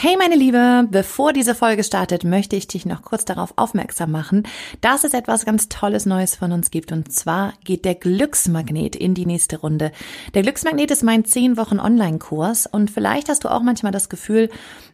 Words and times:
Hey 0.00 0.16
meine 0.16 0.36
Liebe, 0.36 0.86
bevor 0.88 1.32
diese 1.32 1.56
Folge 1.56 1.82
startet, 1.82 2.22
möchte 2.22 2.54
ich 2.54 2.68
dich 2.68 2.86
noch 2.86 3.02
kurz 3.02 3.24
darauf 3.24 3.52
aufmerksam 3.56 4.12
machen, 4.12 4.46
dass 4.80 5.02
es 5.02 5.12
etwas 5.12 5.44
ganz 5.44 5.68
Tolles 5.68 6.06
Neues 6.06 6.36
von 6.36 6.52
uns 6.52 6.70
gibt. 6.70 6.92
Und 6.92 7.12
zwar 7.12 7.54
geht 7.64 7.84
der 7.84 7.96
Glücksmagnet 7.96 8.94
in 8.94 9.14
die 9.14 9.26
nächste 9.26 9.58
Runde. 9.58 9.90
Der 10.34 10.42
Glücksmagnet 10.42 10.92
ist 10.92 11.02
mein 11.02 11.24
10 11.24 11.56
Wochen 11.56 11.80
Online-Kurs 11.80 12.66
und 12.66 12.92
vielleicht 12.92 13.28
hast 13.28 13.42
du 13.42 13.48
auch 13.48 13.62
manchmal 13.62 13.90
das 13.90 14.08
Gefühl, 14.08 14.50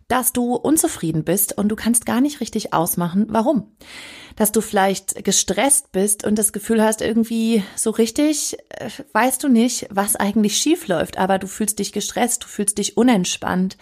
dass 0.09 0.33
du 0.33 0.55
unzufrieden 0.55 1.23
bist 1.23 1.57
und 1.59 1.69
du 1.69 1.77
kannst 1.77 2.07
gar 2.07 2.23
nicht 2.23 2.41
richtig 2.41 2.73
ausmachen, 2.73 3.27
warum. 3.29 3.77
Dass 4.37 4.53
du 4.53 4.63
vielleicht 4.63 5.23
gestresst 5.23 5.93
bist 5.93 6.25
und 6.25 6.39
das 6.39 6.55
Gefühl 6.55 6.83
hast, 6.83 7.03
irgendwie 7.03 7.63
so 7.77 7.91
richtig 7.91 8.57
äh, 8.71 8.89
weißt 9.13 9.43
du 9.45 9.49
nicht, 9.49 9.87
was 9.91 10.17
eigentlich 10.17 10.57
schief 10.57 10.89
läuft, 10.89 11.19
aber 11.19 11.39
du 11.39 11.47
fühlst 11.47 11.79
dich 11.79 11.93
gestresst, 11.93 12.45
du 12.45 12.49
fühlst 12.49 12.79
dich 12.79 12.97
unentspannt 12.97 13.77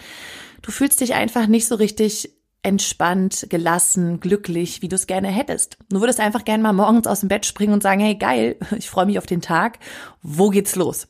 Du 0.62 0.70
fühlst 0.70 1.00
dich 1.00 1.14
einfach 1.14 1.46
nicht 1.46 1.66
so 1.66 1.74
richtig 1.74 2.32
entspannt, 2.62 3.46
gelassen, 3.50 4.20
glücklich, 4.20 4.82
wie 4.82 4.88
du 4.88 4.94
es 4.94 5.08
gerne 5.08 5.28
hättest. 5.28 5.76
Du 5.90 6.00
würdest 6.00 6.20
einfach 6.20 6.44
gerne 6.44 6.62
mal 6.62 6.72
morgens 6.72 7.08
aus 7.08 7.20
dem 7.20 7.28
Bett 7.28 7.44
springen 7.44 7.72
und 7.72 7.82
sagen, 7.82 8.00
hey 8.00 8.14
geil, 8.14 8.56
ich 8.78 8.88
freue 8.88 9.06
mich 9.06 9.18
auf 9.18 9.26
den 9.26 9.42
Tag, 9.42 9.78
wo 10.22 10.50
geht's 10.50 10.76
los? 10.76 11.08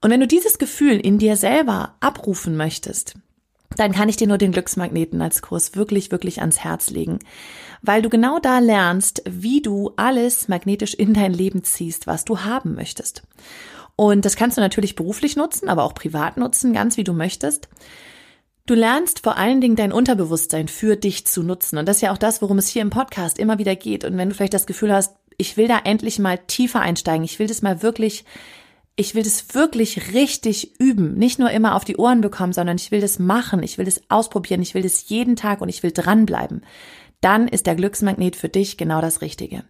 Und 0.00 0.10
wenn 0.10 0.20
du 0.20 0.26
dieses 0.26 0.58
Gefühl 0.58 0.98
in 0.98 1.18
dir 1.18 1.36
selber 1.36 1.96
abrufen 2.00 2.56
möchtest, 2.56 3.14
dann 3.76 3.92
kann 3.92 4.08
ich 4.08 4.16
dir 4.16 4.26
nur 4.26 4.38
den 4.38 4.52
Glücksmagneten 4.52 5.20
als 5.20 5.42
Kurs 5.42 5.74
wirklich, 5.74 6.10
wirklich 6.10 6.40
ans 6.40 6.60
Herz 6.60 6.90
legen, 6.90 7.18
weil 7.82 8.00
du 8.00 8.08
genau 8.08 8.38
da 8.38 8.58
lernst, 8.58 9.22
wie 9.28 9.60
du 9.60 9.92
alles 9.96 10.48
magnetisch 10.48 10.94
in 10.94 11.12
dein 11.12 11.34
Leben 11.34 11.64
ziehst, 11.64 12.06
was 12.06 12.24
du 12.24 12.40
haben 12.40 12.74
möchtest. 12.74 13.22
Und 13.96 14.24
das 14.24 14.36
kannst 14.36 14.56
du 14.56 14.60
natürlich 14.60 14.94
beruflich 14.94 15.36
nutzen, 15.36 15.68
aber 15.68 15.84
auch 15.84 15.94
privat 15.94 16.36
nutzen, 16.36 16.72
ganz 16.72 16.96
wie 16.96 17.04
du 17.04 17.12
möchtest. 17.12 17.68
Du 18.66 18.74
lernst 18.74 19.20
vor 19.20 19.36
allen 19.36 19.60
Dingen 19.60 19.76
dein 19.76 19.92
Unterbewusstsein 19.92 20.66
für 20.66 20.96
dich 20.96 21.24
zu 21.24 21.44
nutzen. 21.44 21.78
Und 21.78 21.86
das 21.86 21.98
ist 21.98 22.02
ja 22.02 22.12
auch 22.12 22.18
das, 22.18 22.42
worum 22.42 22.58
es 22.58 22.66
hier 22.66 22.82
im 22.82 22.90
Podcast 22.90 23.38
immer 23.38 23.58
wieder 23.58 23.76
geht. 23.76 24.04
Und 24.04 24.16
wenn 24.16 24.28
du 24.28 24.34
vielleicht 24.34 24.54
das 24.54 24.66
Gefühl 24.66 24.92
hast, 24.92 25.14
ich 25.38 25.56
will 25.56 25.68
da 25.68 25.78
endlich 25.84 26.18
mal 26.18 26.36
tiefer 26.36 26.80
einsteigen, 26.80 27.22
ich 27.22 27.38
will 27.38 27.46
das 27.46 27.62
mal 27.62 27.82
wirklich, 27.82 28.24
ich 28.96 29.14
will 29.14 29.22
das 29.22 29.54
wirklich 29.54 30.14
richtig 30.14 30.80
üben, 30.80 31.14
nicht 31.14 31.38
nur 31.38 31.50
immer 31.52 31.76
auf 31.76 31.84
die 31.84 31.96
Ohren 31.96 32.22
bekommen, 32.22 32.52
sondern 32.52 32.76
ich 32.76 32.90
will 32.90 33.00
das 33.00 33.20
machen, 33.20 33.62
ich 33.62 33.78
will 33.78 33.84
das 33.84 34.00
ausprobieren, 34.08 34.62
ich 34.62 34.74
will 34.74 34.82
das 34.82 35.08
jeden 35.08 35.36
Tag 35.36 35.60
und 35.60 35.68
ich 35.68 35.84
will 35.84 35.92
dranbleiben, 35.92 36.64
dann 37.20 37.46
ist 37.46 37.66
der 37.66 37.76
Glücksmagnet 37.76 38.34
für 38.34 38.48
dich 38.48 38.76
genau 38.76 39.00
das 39.00 39.20
Richtige. 39.20 39.62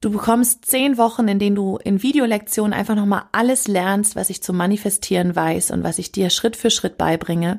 Du 0.00 0.10
bekommst 0.10 0.64
zehn 0.64 0.96
Wochen, 0.96 1.26
in 1.26 1.38
denen 1.38 1.56
du 1.56 1.76
in 1.82 2.02
Videolektionen 2.02 2.72
einfach 2.72 2.94
nochmal 2.94 3.24
alles 3.32 3.66
lernst, 3.66 4.14
was 4.14 4.30
ich 4.30 4.42
zum 4.42 4.56
Manifestieren 4.56 5.34
weiß 5.34 5.72
und 5.72 5.82
was 5.82 5.98
ich 5.98 6.12
dir 6.12 6.30
Schritt 6.30 6.56
für 6.56 6.70
Schritt 6.70 6.96
beibringe 6.96 7.58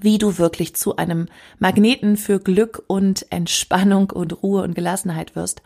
wie 0.00 0.18
du 0.18 0.38
wirklich 0.38 0.74
zu 0.76 0.96
einem 0.96 1.26
Magneten 1.58 2.16
für 2.16 2.40
Glück 2.40 2.82
und 2.86 3.26
Entspannung 3.30 4.10
und 4.10 4.42
Ruhe 4.42 4.62
und 4.62 4.74
Gelassenheit 4.74 5.34
wirst. 5.34 5.62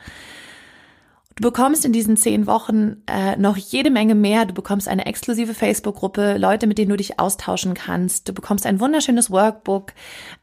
Du 1.43 1.49
bekommst 1.49 1.85
in 1.85 1.93
diesen 1.93 2.17
zehn 2.17 2.47
Wochen 2.47 3.03
äh, 3.09 3.37
noch 3.37 3.57
jede 3.57 3.91
Menge 3.91 4.15
mehr. 4.15 4.45
Du 4.45 4.55
bekommst 4.55 4.87
eine 4.87 5.07
exklusive 5.07 5.55
Facebook-Gruppe, 5.55 6.37
Leute, 6.39 6.69
mit 6.69 6.79
denen 6.79 6.91
du 6.91 6.97
dich 6.97 7.19
austauschen 7.19 7.75
kannst. 7.75 8.29
Du 8.29 8.33
bekommst 8.33 8.65
ein 8.65 8.79
wunderschönes 8.79 9.31
Workbook. 9.31 9.93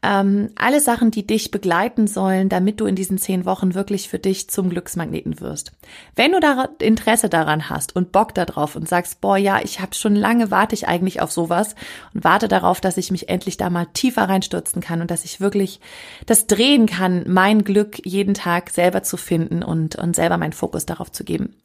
Ähm, 0.02 0.50
alle 0.56 0.80
Sachen, 0.80 1.10
die 1.10 1.26
dich 1.26 1.50
begleiten 1.50 2.06
sollen, 2.06 2.50
damit 2.50 2.80
du 2.80 2.86
in 2.86 2.96
diesen 2.96 3.16
zehn 3.16 3.46
Wochen 3.46 3.74
wirklich 3.74 4.08
für 4.08 4.18
dich 4.18 4.50
zum 4.50 4.68
Glücksmagneten 4.68 5.40
wirst. 5.40 5.72
Wenn 6.16 6.32
du 6.32 6.40
da 6.40 6.68
Interesse 6.80 7.30
daran 7.30 7.70
hast 7.70 7.96
und 7.96 8.12
Bock 8.12 8.34
darauf 8.34 8.76
und 8.76 8.86
sagst, 8.86 9.22
boah, 9.22 9.38
ja, 9.38 9.60
ich 9.62 9.80
habe 9.80 9.94
schon 9.94 10.14
lange 10.14 10.50
warte 10.50 10.74
ich 10.74 10.86
eigentlich 10.86 11.22
auf 11.22 11.32
sowas 11.32 11.76
und 12.12 12.24
warte 12.24 12.46
darauf, 12.46 12.80
dass 12.82 12.98
ich 12.98 13.10
mich 13.10 13.30
endlich 13.30 13.56
da 13.56 13.70
mal 13.70 13.86
tiefer 13.94 14.28
reinstürzen 14.28 14.82
kann 14.82 15.00
und 15.00 15.10
dass 15.10 15.24
ich 15.24 15.40
wirklich 15.40 15.80
das 16.26 16.46
drehen 16.46 16.84
kann, 16.86 17.24
mein 17.26 17.64
Glück 17.64 18.04
jeden 18.04 18.34
Tag 18.34 18.68
selber 18.68 19.02
zu 19.02 19.16
finden 19.16 19.62
und, 19.62 19.96
und 19.96 20.14
selber 20.14 20.36
meinen 20.36 20.52
Fokus 20.52 20.80
Fokus 20.80 20.86
darauf 20.90 21.10
zu 21.10 21.24
geben. 21.24 21.56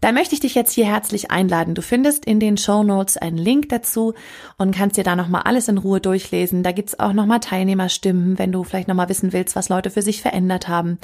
Dann 0.00 0.14
möchte 0.14 0.34
ich 0.34 0.40
dich 0.40 0.54
jetzt 0.54 0.72
hier 0.72 0.86
herzlich 0.86 1.30
einladen. 1.30 1.74
Du 1.74 1.82
findest 1.82 2.24
in 2.26 2.40
den 2.40 2.56
Show 2.56 2.82
Notes 2.82 3.16
einen 3.16 3.38
Link 3.38 3.68
dazu 3.70 4.14
und 4.58 4.74
kannst 4.74 4.96
dir 4.96 5.04
da 5.04 5.16
nochmal 5.16 5.42
alles 5.42 5.68
in 5.68 5.78
Ruhe 5.78 6.00
durchlesen. 6.00 6.62
Da 6.62 6.72
gibt's 6.72 6.98
auch 6.98 7.12
nochmal 7.12 7.40
Teilnehmerstimmen, 7.40 8.38
wenn 8.38 8.52
du 8.52 8.64
vielleicht 8.64 8.88
nochmal 8.88 9.08
wissen 9.08 9.32
willst, 9.32 9.56
was 9.56 9.68
Leute 9.68 9.90
für 9.90 10.02
sich 10.02 10.20
verändert 10.20 10.68
haben. 10.68 10.98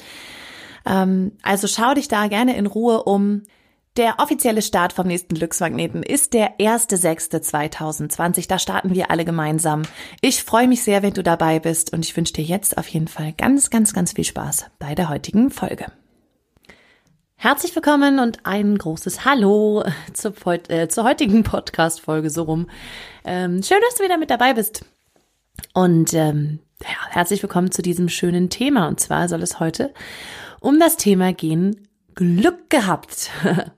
Ähm, 0.87 1.33
also 1.43 1.67
schau 1.67 1.95
dich 1.95 2.09
da 2.09 2.28
gerne 2.28 2.56
in 2.56 2.67
Ruhe 2.67 3.05
um. 3.05 3.43
Der 3.99 4.21
offizielle 4.21 4.62
Start 4.62 4.95
vom 4.95 5.06
nächsten 5.06 5.34
Glücksmagneten 5.34 6.03
ist 6.03 6.33
der 6.33 6.56
1.6.2020. 6.59 8.49
Da 8.49 8.59
starten 8.59 8.95
wir 8.95 9.11
alle 9.11 9.27
gemeinsam. 9.27 9.83
Ich 10.22 10.45
freue 10.45 10.67
mich 10.67 10.83
sehr, 10.83 11.03
wenn 11.03 11.12
du 11.12 11.22
dabei 11.22 11.61
bist 11.61 11.93
und 11.93 12.03
ich 12.03 12.17
wünsche 12.17 12.33
dir 12.33 12.45
jetzt 12.45 12.78
auf 12.78 12.89
jeden 12.89 13.09
Fall 13.09 13.34
ganz, 13.37 13.69
ganz, 13.69 13.93
ganz 13.93 14.12
viel 14.12 14.25
Spaß 14.25 14.67
bei 14.78 14.95
der 14.95 15.11
heutigen 15.11 15.51
Folge. 15.51 15.93
Herzlich 17.42 17.75
willkommen 17.75 18.20
und 18.20 18.47
ein 18.47 18.78
großes 18.78 19.25
Hallo 19.25 19.82
zur, 20.12 20.32
äh, 20.69 20.86
zur 20.86 21.03
heutigen 21.03 21.42
Podcast-Folge 21.42 22.30
so 22.30 22.44
rum. 22.44 22.70
Ähm, 23.25 23.64
schön, 23.64 23.80
dass 23.80 23.97
du 23.97 24.04
wieder 24.04 24.16
mit 24.16 24.30
dabei 24.30 24.54
bist. 24.54 24.84
Und 25.75 26.14
ähm, 26.14 26.60
ja, 26.82 27.08
herzlich 27.10 27.42
willkommen 27.42 27.72
zu 27.72 27.82
diesem 27.82 28.08
schönen 28.08 28.48
Thema. 28.48 28.86
Und 28.86 29.00
zwar 29.00 29.28
soll 29.28 29.42
es 29.42 29.58
heute 29.58 29.92
um 30.60 30.78
das 30.78 30.97
Thema 30.97 31.32
gehen 31.32 31.88
Glück 32.14 32.70
gehabt. 32.70 33.30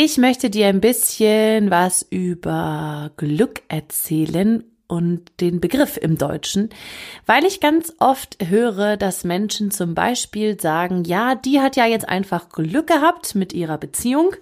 Ich 0.00 0.16
möchte 0.16 0.48
dir 0.48 0.68
ein 0.68 0.80
bisschen 0.80 1.72
was 1.72 2.06
über 2.08 3.10
Glück 3.16 3.62
erzählen 3.66 4.62
und 4.88 5.30
den 5.40 5.60
Begriff 5.60 5.98
im 5.98 6.16
Deutschen, 6.16 6.70
weil 7.26 7.44
ich 7.44 7.60
ganz 7.60 7.92
oft 7.98 8.38
höre, 8.44 8.96
dass 8.96 9.22
Menschen 9.22 9.70
zum 9.70 9.94
Beispiel 9.94 10.58
sagen, 10.58 11.04
ja, 11.04 11.34
die 11.34 11.60
hat 11.60 11.76
ja 11.76 11.86
jetzt 11.86 12.08
einfach 12.08 12.48
Glück 12.48 12.86
gehabt 12.88 13.34
mit 13.34 13.52
ihrer 13.52 13.78
Beziehung 13.78 14.34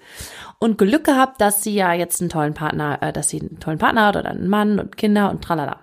und 0.58 0.78
Glück 0.78 1.04
gehabt, 1.04 1.40
dass 1.40 1.62
sie 1.62 1.74
ja 1.74 1.92
jetzt 1.92 2.20
einen 2.20 2.30
tollen 2.30 2.54
Partner, 2.54 3.02
äh, 3.02 3.12
dass 3.12 3.28
sie 3.28 3.40
einen 3.40 3.60
tollen 3.60 3.78
Partner 3.78 4.06
hat 4.06 4.16
oder 4.16 4.30
einen 4.30 4.48
Mann 4.48 4.78
und 4.78 4.96
Kinder 4.96 5.30
und 5.30 5.42
tralala. 5.42 5.80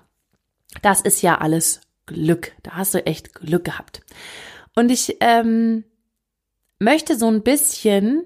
Das 0.81 1.01
ist 1.01 1.21
ja 1.21 1.37
alles 1.37 1.81
Glück. 2.05 2.53
Da 2.63 2.71
hast 2.71 2.93
du 2.93 3.05
echt 3.05 3.33
Glück 3.33 3.65
gehabt. 3.65 4.01
Und 4.75 4.91
ich 4.91 5.17
ähm, 5.19 5.83
möchte 6.79 7.17
so 7.17 7.27
ein 7.27 7.43
bisschen 7.43 8.23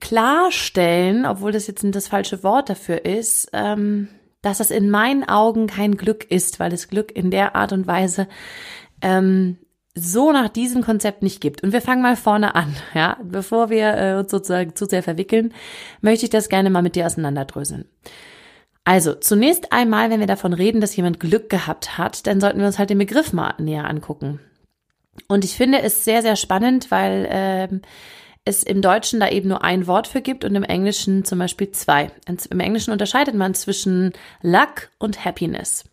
klarstellen, 0.00 1.26
obwohl 1.26 1.52
das 1.52 1.66
jetzt 1.66 1.84
das 1.90 2.08
falsche 2.08 2.42
Wort 2.42 2.70
dafür 2.70 3.04
ist, 3.04 3.50
ähm, 3.52 4.08
dass 4.42 4.58
das 4.58 4.70
in 4.70 4.90
meinen 4.90 5.28
Augen 5.28 5.66
kein 5.66 5.96
Glück 5.96 6.24
ist, 6.30 6.60
weil 6.60 6.72
es 6.72 6.88
Glück 6.88 7.14
in 7.14 7.30
der 7.30 7.56
Art 7.56 7.72
und 7.72 7.86
Weise 7.86 8.28
ähm, 9.02 9.58
so 9.94 10.32
nach 10.32 10.48
diesem 10.48 10.82
Konzept 10.82 11.22
nicht 11.22 11.40
gibt. 11.40 11.62
Und 11.62 11.72
wir 11.72 11.80
fangen 11.80 12.02
mal 12.02 12.16
vorne 12.16 12.54
an, 12.54 12.74
ja. 12.94 13.16
Bevor 13.22 13.70
wir 13.70 13.94
äh, 13.94 14.14
uns 14.14 14.30
sozusagen 14.30 14.74
zu 14.76 14.86
sehr 14.86 15.02
verwickeln, 15.02 15.52
möchte 16.00 16.24
ich 16.26 16.30
das 16.30 16.48
gerne 16.48 16.70
mal 16.70 16.82
mit 16.82 16.94
dir 16.94 17.06
auseinanderdröseln. 17.06 17.86
Also, 18.84 19.14
zunächst 19.14 19.72
einmal, 19.72 20.08
wenn 20.08 20.20
wir 20.20 20.26
davon 20.26 20.54
reden, 20.54 20.80
dass 20.80 20.96
jemand 20.96 21.20
Glück 21.20 21.50
gehabt 21.50 21.98
hat, 21.98 22.26
dann 22.26 22.40
sollten 22.40 22.60
wir 22.60 22.66
uns 22.66 22.78
halt 22.78 22.90
den 22.90 22.98
Begriff 22.98 23.32
mal 23.32 23.54
näher 23.58 23.86
angucken. 23.86 24.40
Und 25.26 25.44
ich 25.44 25.56
finde 25.56 25.82
es 25.82 26.04
sehr, 26.04 26.22
sehr 26.22 26.36
spannend, 26.36 26.90
weil 26.90 27.26
ähm, 27.30 27.82
es 28.48 28.62
im 28.62 28.80
Deutschen 28.80 29.20
da 29.20 29.28
eben 29.28 29.48
nur 29.48 29.62
ein 29.62 29.86
Wort 29.86 30.06
für 30.08 30.22
gibt 30.22 30.44
und 30.44 30.54
im 30.54 30.64
Englischen 30.64 31.24
zum 31.24 31.38
Beispiel 31.38 31.70
zwei. 31.70 32.10
Im 32.50 32.60
Englischen 32.60 32.92
unterscheidet 32.92 33.34
man 33.34 33.54
zwischen 33.54 34.12
Luck 34.40 34.88
und 34.98 35.24
Happiness. 35.24 35.84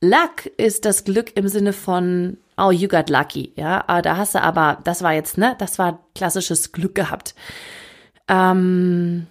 Luck 0.00 0.46
ist 0.56 0.84
das 0.84 1.04
Glück 1.04 1.36
im 1.36 1.48
Sinne 1.48 1.72
von, 1.72 2.38
oh, 2.56 2.70
you 2.70 2.88
got 2.88 3.10
lucky, 3.10 3.52
ja, 3.56 3.84
ah, 3.86 4.00
da 4.00 4.16
hast 4.16 4.34
du 4.34 4.40
aber, 4.40 4.80
das 4.84 5.02
war 5.02 5.12
jetzt, 5.12 5.36
ne, 5.38 5.56
das 5.58 5.78
war 5.78 6.04
klassisches 6.14 6.72
Glück 6.72 6.94
gehabt. 6.94 7.34
Ähm, 8.28 9.26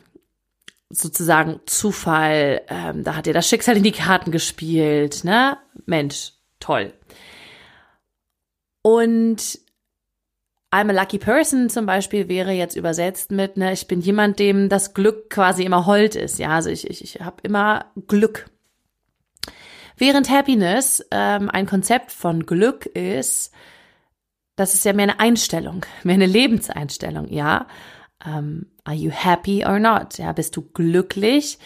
sozusagen 0.89 1.61
Zufall, 1.65 2.61
ähm, 2.67 3.03
da 3.03 3.15
hat 3.15 3.25
dir 3.25 3.33
das 3.33 3.47
Schicksal 3.47 3.77
in 3.77 3.83
die 3.83 3.91
Karten 3.91 4.31
gespielt, 4.31 5.23
ne, 5.23 5.57
Mensch, 5.85 6.33
toll. 6.59 6.93
Und 8.81 9.59
I'm 10.71 10.89
a 10.89 10.93
lucky 10.93 11.17
person 11.17 11.69
zum 11.69 11.85
Beispiel 11.85 12.27
wäre 12.27 12.51
jetzt 12.51 12.75
übersetzt 12.75 13.31
mit, 13.31 13.55
ne, 13.55 13.71
ich 13.71 13.87
bin 13.87 14.01
jemand, 14.01 14.39
dem 14.39 14.67
das 14.67 14.93
Glück 14.93 15.29
quasi 15.29 15.63
immer 15.63 15.85
hold 15.85 16.15
ist. 16.15 16.39
Ja, 16.39 16.49
also 16.49 16.69
ich, 16.69 16.89
ich, 16.89 17.03
ich 17.03 17.21
habe 17.21 17.37
immer 17.43 17.85
Glück. 18.07 18.49
Während 19.95 20.29
Happiness 20.29 21.05
ähm, 21.09 21.49
ein 21.49 21.65
Konzept 21.65 22.11
von 22.11 22.45
Glück 22.45 22.85
ist, 22.85 23.51
das 24.57 24.73
ist 24.73 24.83
ja 24.83 24.93
mehr 24.93 25.03
eine 25.03 25.19
Einstellung, 25.19 25.85
mehr 26.03 26.15
eine 26.15 26.25
Lebenseinstellung, 26.25 27.29
ja. 27.29 27.67
Ähm, 28.25 28.67
are 28.83 28.95
you 28.95 29.11
happy 29.11 29.65
or 29.65 29.79
not? 29.79 30.17
Ja, 30.17 30.33
bist 30.33 30.55
du 30.57 30.61
glücklich 30.61 31.59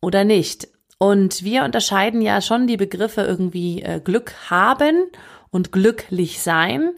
oder 0.00 0.24
nicht? 0.24 0.68
Und 0.98 1.44
wir 1.44 1.64
unterscheiden 1.64 2.20
ja 2.20 2.40
schon 2.40 2.66
die 2.66 2.76
Begriffe 2.76 3.22
irgendwie 3.22 3.82
äh, 3.82 4.00
Glück 4.00 4.34
haben 4.50 5.06
und 5.50 5.72
glücklich 5.72 6.42
sein. 6.42 6.92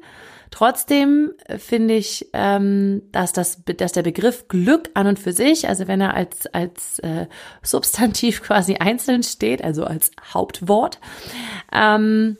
Trotzdem 0.51 1.33
äh, 1.47 1.59
finde 1.59 1.95
ich, 1.95 2.29
ähm, 2.33 3.03
dass, 3.13 3.33
das, 3.33 3.63
dass 3.65 3.93
der 3.93 4.03
Begriff 4.03 4.49
Glück 4.49 4.91
an 4.95 5.07
und 5.07 5.19
für 5.19 5.33
sich, 5.33 5.69
also 5.69 5.89
wenn 5.89 6.01
er 6.01 6.15
als, 6.15 6.47
als 6.47 6.99
äh, 7.01 7.27
Substantiv 7.63 8.43
quasi 8.45 8.77
einzeln 8.77 9.23
steht, 9.23 9.63
also 9.63 9.85
als 9.85 10.11
Hauptwort, 10.33 11.01
ähm, 11.73 12.37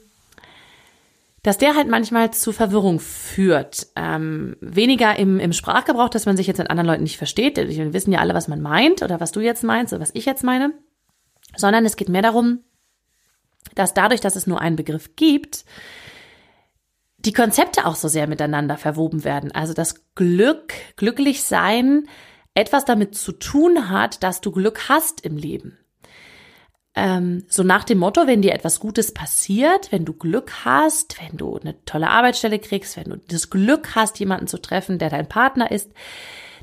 dass 1.43 1.57
der 1.57 1.75
halt 1.75 1.87
manchmal 1.87 2.31
zu 2.31 2.51
Verwirrung 2.51 2.99
führt. 2.99 3.87
Ähm, 3.95 4.57
weniger 4.59 5.17
im, 5.17 5.39
im 5.39 5.53
Sprachgebrauch, 5.53 6.09
dass 6.09 6.25
man 6.25 6.35
sich 6.35 6.47
jetzt 6.47 6.57
mit 6.57 6.69
anderen 6.69 6.87
Leuten 6.87 7.03
nicht 7.03 7.17
versteht. 7.17 7.55
Wir 7.55 7.93
wissen 7.93 8.11
ja 8.11 8.19
alle, 8.19 8.33
was 8.33 8.49
man 8.49 8.61
meint 8.61 9.01
oder 9.01 9.21
was 9.21 9.31
du 9.31 9.39
jetzt 9.39 9.63
meinst 9.63 9.93
oder 9.93 10.01
was 10.01 10.11
ich 10.13 10.25
jetzt 10.25 10.43
meine. 10.43 10.73
Sondern 11.55 11.85
es 11.85 11.95
geht 11.95 12.09
mehr 12.09 12.21
darum, 12.21 12.63
dass 13.75 13.93
dadurch, 13.93 14.19
dass 14.19 14.35
es 14.35 14.47
nur 14.47 14.59
einen 14.59 14.75
Begriff 14.75 15.15
gibt, 15.15 15.63
die 17.19 17.33
Konzepte 17.33 17.85
auch 17.85 17.95
so 17.95 18.07
sehr 18.07 18.27
miteinander 18.27 18.77
verwoben 18.77 19.23
werden. 19.23 19.51
Also 19.51 19.73
das 19.73 20.05
Glück, 20.15 20.73
glücklich 20.95 21.43
sein, 21.43 22.07
etwas 22.53 22.85
damit 22.85 23.15
zu 23.15 23.31
tun 23.31 23.89
hat, 23.89 24.23
dass 24.23 24.41
du 24.41 24.51
Glück 24.51 24.89
hast 24.89 25.21
im 25.21 25.37
Leben 25.37 25.77
ähm, 26.97 27.43
so 27.47 27.61
nach 27.61 27.83
dem 27.83 27.99
Motto, 27.99 28.25
wenn 28.25 28.41
dir 28.41 28.53
etwas 28.53 28.79
Gutes 28.79 29.13
passiert, 29.13 29.91
wenn 29.91 30.03
du 30.03 30.13
Glück 30.13 30.65
hast, 30.65 31.21
wenn 31.21 31.37
du 31.37 31.55
eine 31.55 31.75
tolle 31.85 32.09
Arbeitsstelle 32.09 32.57
kriegst, 32.57 32.97
wenn 32.97 33.11
du 33.11 33.17
das 33.17 33.51
Glück 33.51 33.93
hast, 33.93 34.19
jemanden 34.19 34.47
zu 34.47 34.59
treffen, 34.59 34.97
der 34.97 35.11
dein 35.11 35.29
Partner 35.29 35.69
ist, 35.69 35.91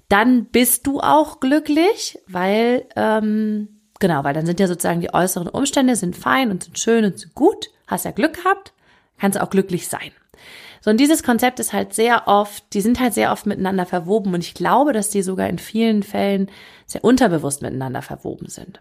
dann 0.09 0.47
bist 0.47 0.89
du 0.89 0.99
auch 0.99 1.39
glücklich, 1.39 2.19
weil 2.27 2.85
ähm, 2.97 3.81
genau, 4.01 4.25
weil 4.25 4.35
dann 4.35 4.45
sind 4.45 4.59
ja 4.59 4.67
sozusagen 4.67 5.01
die 5.01 5.15
äußeren 5.15 5.49
Umstände 5.49 5.95
sind 5.95 6.17
fein 6.17 6.51
und 6.51 6.65
sind 6.65 6.81
schön 6.81 7.05
und 7.05 7.17
sind 7.17 7.35
gut, 7.37 7.71
hast 7.87 8.05
ja 8.05 8.11
Glück 8.11 8.35
gehabt, 8.35 8.73
kannst 9.19 9.41
auch 9.41 9.51
glücklich 9.51 9.87
sein. 9.87 10.11
So, 10.81 10.91
und 10.91 10.99
dieses 10.99 11.23
Konzept 11.23 11.61
ist 11.61 11.73
halt 11.73 11.95
sehr 11.95 12.29
oft, 12.29 12.65
die 12.75 12.81
sind 12.81 13.01
halt 13.01 13.15
sehr 13.15 13.33
oft 13.33 13.47
miteinander 13.47 13.87
verwoben 13.87 14.35
und 14.35 14.41
ich 14.41 14.55
glaube, 14.55 14.93
dass 14.93 15.11
die 15.11 15.23
sogar 15.23 15.49
in 15.49 15.59
vielen 15.59 16.03
Fällen 16.03 16.51
sehr 16.87 17.05
unterbewusst 17.05 17.63
miteinander 17.63 18.03
verwoben 18.03 18.49
sind. 18.49 18.81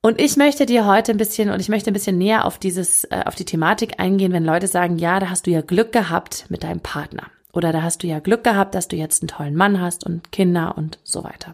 Und 0.00 0.20
ich 0.20 0.36
möchte 0.36 0.64
dir 0.64 0.86
heute 0.86 1.12
ein 1.12 1.18
bisschen 1.18 1.50
und 1.50 1.60
ich 1.60 1.68
möchte 1.68 1.90
ein 1.90 1.94
bisschen 1.94 2.18
näher 2.18 2.44
auf 2.44 2.58
dieses, 2.58 3.04
äh, 3.04 3.22
auf 3.24 3.34
die 3.34 3.44
Thematik 3.44 3.98
eingehen, 3.98 4.32
wenn 4.32 4.44
Leute 4.44 4.68
sagen, 4.68 4.98
ja, 4.98 5.18
da 5.18 5.28
hast 5.28 5.46
du 5.46 5.50
ja 5.50 5.60
Glück 5.60 5.92
gehabt 5.92 6.46
mit 6.48 6.62
deinem 6.62 6.80
Partner. 6.80 7.24
Oder 7.52 7.72
da 7.72 7.82
hast 7.82 8.02
du 8.02 8.06
ja 8.06 8.20
Glück 8.20 8.44
gehabt, 8.44 8.74
dass 8.74 8.88
du 8.88 8.96
jetzt 8.96 9.22
einen 9.22 9.28
tollen 9.28 9.56
Mann 9.56 9.80
hast 9.80 10.04
und 10.04 10.30
Kinder 10.30 10.78
und 10.78 10.98
so 11.02 11.24
weiter. 11.24 11.52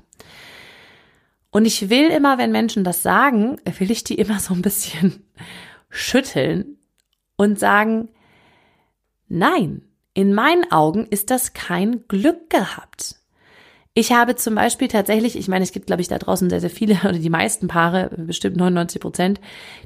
Und 1.50 1.64
ich 1.64 1.88
will 1.88 2.08
immer, 2.08 2.36
wenn 2.36 2.52
Menschen 2.52 2.84
das 2.84 3.02
sagen, 3.02 3.58
will 3.78 3.90
ich 3.90 4.04
die 4.04 4.16
immer 4.16 4.40
so 4.40 4.52
ein 4.54 4.62
bisschen 4.62 5.24
schütteln 5.88 6.78
und 7.36 7.58
sagen, 7.58 8.08
nein, 9.28 9.82
in 10.14 10.32
meinen 10.32 10.70
Augen 10.70 11.06
ist 11.06 11.30
das 11.30 11.52
kein 11.52 12.06
Glück 12.06 12.48
gehabt. 12.50 13.16
Ich 13.94 14.12
habe 14.12 14.34
zum 14.34 14.56
Beispiel 14.56 14.88
tatsächlich, 14.88 15.36
ich 15.36 15.46
meine, 15.46 15.62
es 15.62 15.72
gibt, 15.72 15.86
glaube 15.86 16.02
ich, 16.02 16.08
da 16.08 16.18
draußen 16.18 16.50
sehr, 16.50 16.60
sehr 16.60 16.70
viele 16.70 16.94
oder 17.04 17.12
die 17.12 17.30
meisten 17.30 17.68
Paare, 17.68 18.10
bestimmt 18.16 18.56
99 18.56 19.00
Prozent, 19.00 19.40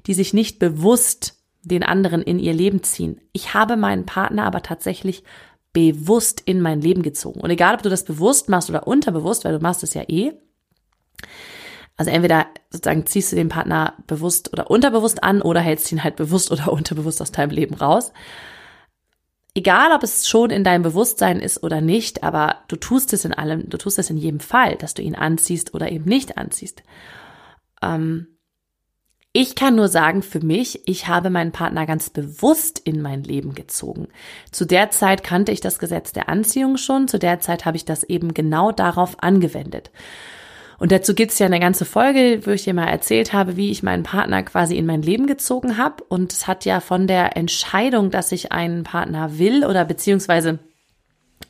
die 0.07 0.15
sich 0.15 0.33
nicht 0.33 0.59
bewusst 0.59 1.37
den 1.63 1.83
anderen 1.83 2.23
in 2.23 2.39
ihr 2.39 2.55
Leben 2.55 2.83
ziehen. 2.83 3.21
Ich 3.33 3.53
habe 3.53 3.77
meinen 3.77 4.07
Partner 4.07 4.45
aber 4.45 4.63
tatsächlich 4.63 5.25
bewusst 5.75 6.41
in 6.45 6.63
mein 6.63 6.81
Leben 6.81 7.03
gezogen. 7.03 7.41
Und 7.41 7.51
egal, 7.51 7.75
ob 7.75 7.83
du 7.83 7.91
das 7.91 8.05
bewusst 8.05 8.49
machst 8.49 8.71
oder 8.71 8.87
unterbewusst, 8.87 9.45
weil 9.45 9.53
du 9.53 9.63
machst 9.63 9.83
es 9.83 9.93
ja 9.93 10.03
eh. 10.09 10.33
Also 11.97 12.11
entweder 12.11 12.47
sozusagen 12.71 13.05
ziehst 13.07 13.33
du 13.33 13.37
den 13.37 13.49
Partner 13.51 13.95
bewusst 14.07 14.53
oder 14.53 14.71
unterbewusst 14.71 15.23
an 15.23 15.43
oder 15.43 15.61
hältst 15.61 15.93
ihn 15.93 16.03
halt 16.03 16.17
bewusst 16.17 16.51
oder 16.51 16.73
unterbewusst 16.73 17.21
aus 17.21 17.33
deinem 17.33 17.51
Leben 17.51 17.75
raus 17.75 18.13
egal 19.59 19.91
ob 19.91 20.05
es 20.05 20.29
schon 20.29 20.51
in 20.51 20.63
deinem 20.63 20.83
Bewusstsein 20.83 21.41
ist 21.41 21.65
oder 21.65 21.81
nicht, 21.81 22.23
aber 22.23 22.59
du 22.69 22.77
tust 22.77 23.13
es 23.13 23.25
in 23.25 23.35
allem, 23.35 23.69
du 23.69 23.77
tust 23.77 23.99
es 23.99 24.09
in 24.09 24.17
jedem 24.17 24.39
Fall, 24.39 24.77
dass 24.77 24.95
du 24.95 25.03
ihn 25.03 25.17
anziehst 25.17 25.75
oder 25.75 25.91
eben 25.91 26.05
nicht 26.05 26.39
anziehst. 26.39 26.85
Ähm, 27.83 28.39
ich 29.33 29.57
kann 29.57 29.75
nur 29.75 29.89
sagen, 29.89 30.23
für 30.23 30.41
mich, 30.41 30.89
ich 30.89 31.09
habe 31.09 31.29
meinen 31.29 31.51
Partner 31.51 31.87
ganz 31.87 32.09
bewusst 32.09 32.79
in 32.79 33.03
mein 33.03 33.25
Leben 33.25 33.55
gezogen. 33.55 34.09
Zu 34.53 34.65
der 34.65 34.91
Zeit 34.91 35.25
kannte 35.25 35.51
ich 35.51 35.61
das 35.61 35.81
Gesetz 35.81 36.13
der 36.13 36.29
Anziehung 36.29 36.77
schon, 36.77 37.09
zu 37.09 37.19
der 37.19 37.41
Zeit 37.41 37.65
habe 37.65 37.77
ich 37.77 37.85
das 37.85 38.05
eben 38.05 38.35
genau 38.35 38.71
darauf 38.71 39.23
angewendet. 39.23 39.91
Und 40.79 40.93
dazu 40.93 41.15
gibt's 41.15 41.41
ja 41.41 41.47
eine 41.47 41.59
ganze 41.59 41.85
Folge, 41.85 42.41
wo 42.45 42.53
ich 42.53 42.63
dir 42.63 42.73
mal 42.73 42.87
erzählt 42.87 43.33
habe, 43.33 43.57
wie 43.57 43.71
ich 43.71 43.83
meinen 43.83 44.05
Partner 44.05 44.45
quasi 44.45 44.77
in 44.77 44.87
mein 44.87 45.03
Leben 45.03 45.27
gezogen 45.27 45.77
habe. 45.77 46.05
Und 46.05 46.33
es 46.33 46.47
hat 46.47 46.65
ja 46.65 46.81
von 46.81 47.09
der 47.09 47.37
Entscheidung, 47.37 48.11
dass 48.11 48.31
ich 48.31 48.53
einen 48.53 48.85
Partner 48.85 49.39
will 49.39 49.65
oder 49.65 49.85
beziehungsweise 49.85 50.61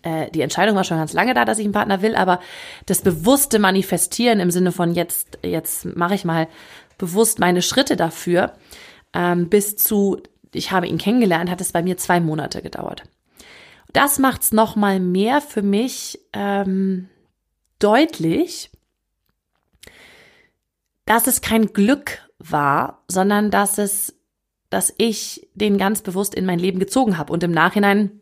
äh, 0.02 0.30
die 0.30 0.40
Entscheidung 0.40 0.76
war 0.76 0.84
schon 0.84 0.96
ganz 0.96 1.12
lange 1.12 1.34
da, 1.34 1.44
dass 1.44 1.58
ich 1.58 1.64
einen 1.64 1.75
Partner 1.75 2.00
will, 2.00 2.14
aber 2.14 2.40
das 2.86 3.02
bewusste 3.02 3.58
Manifestieren 3.58 4.40
im 4.40 4.50
Sinne 4.50 4.72
von 4.72 4.94
jetzt, 4.94 5.38
jetzt 5.42 5.84
mache 5.84 6.14
ich 6.14 6.25
mal 6.25 6.48
bewusst 6.96 7.38
meine 7.38 7.62
Schritte 7.62 7.96
dafür, 7.96 8.52
ähm, 9.14 9.48
bis 9.48 9.76
zu, 9.76 10.22
ich 10.52 10.72
habe 10.72 10.86
ihn 10.86 10.98
kennengelernt, 10.98 11.50
hat 11.50 11.60
es 11.60 11.72
bei 11.72 11.82
mir 11.82 11.96
zwei 11.96 12.20
Monate 12.20 12.62
gedauert. 12.62 13.04
Das 13.92 14.19
macht's 14.19 14.52
noch 14.52 14.76
mal 14.76 15.00
mehr 15.00 15.40
für 15.40 15.62
mich 15.62 16.19
ähm, 16.32 17.08
deutlich, 17.78 18.70
dass 21.08 21.26
es 21.26 21.40
kein 21.40 21.72
Glück 21.72 22.28
war, 22.38 23.02
sondern 23.08 23.50
dass 23.50 23.78
es, 23.78 24.14
dass 24.69 24.93
ich 24.99 25.49
den 25.55 25.78
ganz 25.78 26.02
bewusst 26.02 26.34
in 26.34 26.44
mein 26.44 26.58
Leben 26.58 26.78
gezogen 26.78 27.16
habe 27.16 27.32
und 27.32 27.43
im 27.43 27.50
Nachhinein 27.50 28.20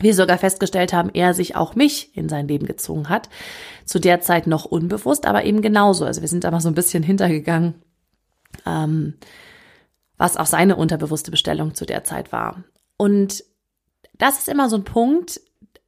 wir 0.00 0.14
sogar 0.14 0.36
festgestellt 0.38 0.92
haben, 0.92 1.10
er 1.14 1.32
sich 1.32 1.54
auch 1.54 1.76
mich 1.76 2.16
in 2.16 2.28
sein 2.28 2.48
Leben 2.48 2.66
gezogen 2.66 3.08
hat. 3.08 3.28
Zu 3.84 4.00
der 4.00 4.20
Zeit 4.20 4.48
noch 4.48 4.64
unbewusst, 4.64 5.26
aber 5.26 5.44
eben 5.44 5.62
genauso. 5.62 6.04
Also 6.04 6.22
wir 6.22 6.28
sind 6.28 6.42
da 6.42 6.50
mal 6.50 6.60
so 6.60 6.68
ein 6.68 6.74
bisschen 6.74 7.04
hintergegangen, 7.04 7.74
ähm, 8.66 9.14
was 10.16 10.36
auch 10.36 10.46
seine 10.46 10.74
unterbewusste 10.74 11.30
Bestellung 11.30 11.76
zu 11.76 11.86
der 11.86 12.02
Zeit 12.02 12.32
war. 12.32 12.64
Und 12.96 13.44
das 14.18 14.40
ist 14.40 14.48
immer 14.48 14.68
so 14.68 14.76
ein 14.76 14.84
Punkt. 14.84 15.40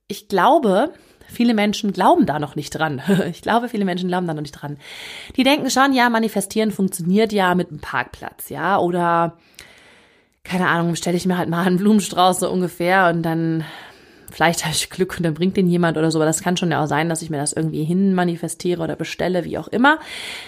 Ich 0.07 0.29
glaube, 0.29 0.93
Viele 1.29 1.55
Menschen 1.55 1.93
glauben 1.93 2.27
da 2.27 2.39
noch 2.39 2.57
nicht 2.57 2.71
dran. 2.71 3.03
Ich 3.31 3.43
glaube, 3.43 3.69
viele 3.69 3.85
Menschen 3.85 4.09
glauben 4.09 4.27
da 4.27 4.35
noch 4.35 4.43
nicht 4.43 4.53
dran. 4.53 4.79
Die 5.37 5.43
denken 5.43 5.71
schon, 5.71 5.93
ja, 5.93 6.09
manifestieren 6.09 6.71
funktioniert 6.71 7.33
ja 7.33 7.55
mit 7.55 7.71
einem 7.71 7.81
Parkplatz, 7.81 8.49
ja, 8.49 8.79
oder 8.79 9.37
keine 10.45 10.69
Ahnung, 10.69 10.95
stelle 10.95 11.17
ich 11.17 11.27
mir 11.27 11.39
halt 11.39 11.49
mal 11.49 11.67
einen 11.67 11.77
Blumenstrauß 11.77 12.41
so 12.41 12.51
ungefähr 12.51 13.11
und 13.13 13.23
dann 13.23 13.65
vielleicht 14.31 14.65
habe 14.65 14.75
ich 14.75 14.91
Glück 14.91 15.17
und 15.17 15.25
dann 15.25 15.35
bringt 15.35 15.57
den 15.57 15.69
jemand 15.69 15.97
oder 15.97 16.11
so, 16.11 16.19
aber 16.19 16.27
das 16.27 16.43
kann 16.43 16.57
schon 16.57 16.71
ja 16.71 16.83
auch 16.83 16.89
sein, 16.89 17.09
dass 17.09 17.23
ich 17.23 17.31
mir 17.31 17.39
das 17.39 17.53
irgendwie 17.53 17.85
hin 17.85 18.15
manifestiere 18.15 18.83
oder 18.83 18.97
bestelle, 18.97 19.45
wie 19.45 19.59
auch 19.59 19.69
immer. 19.69 19.99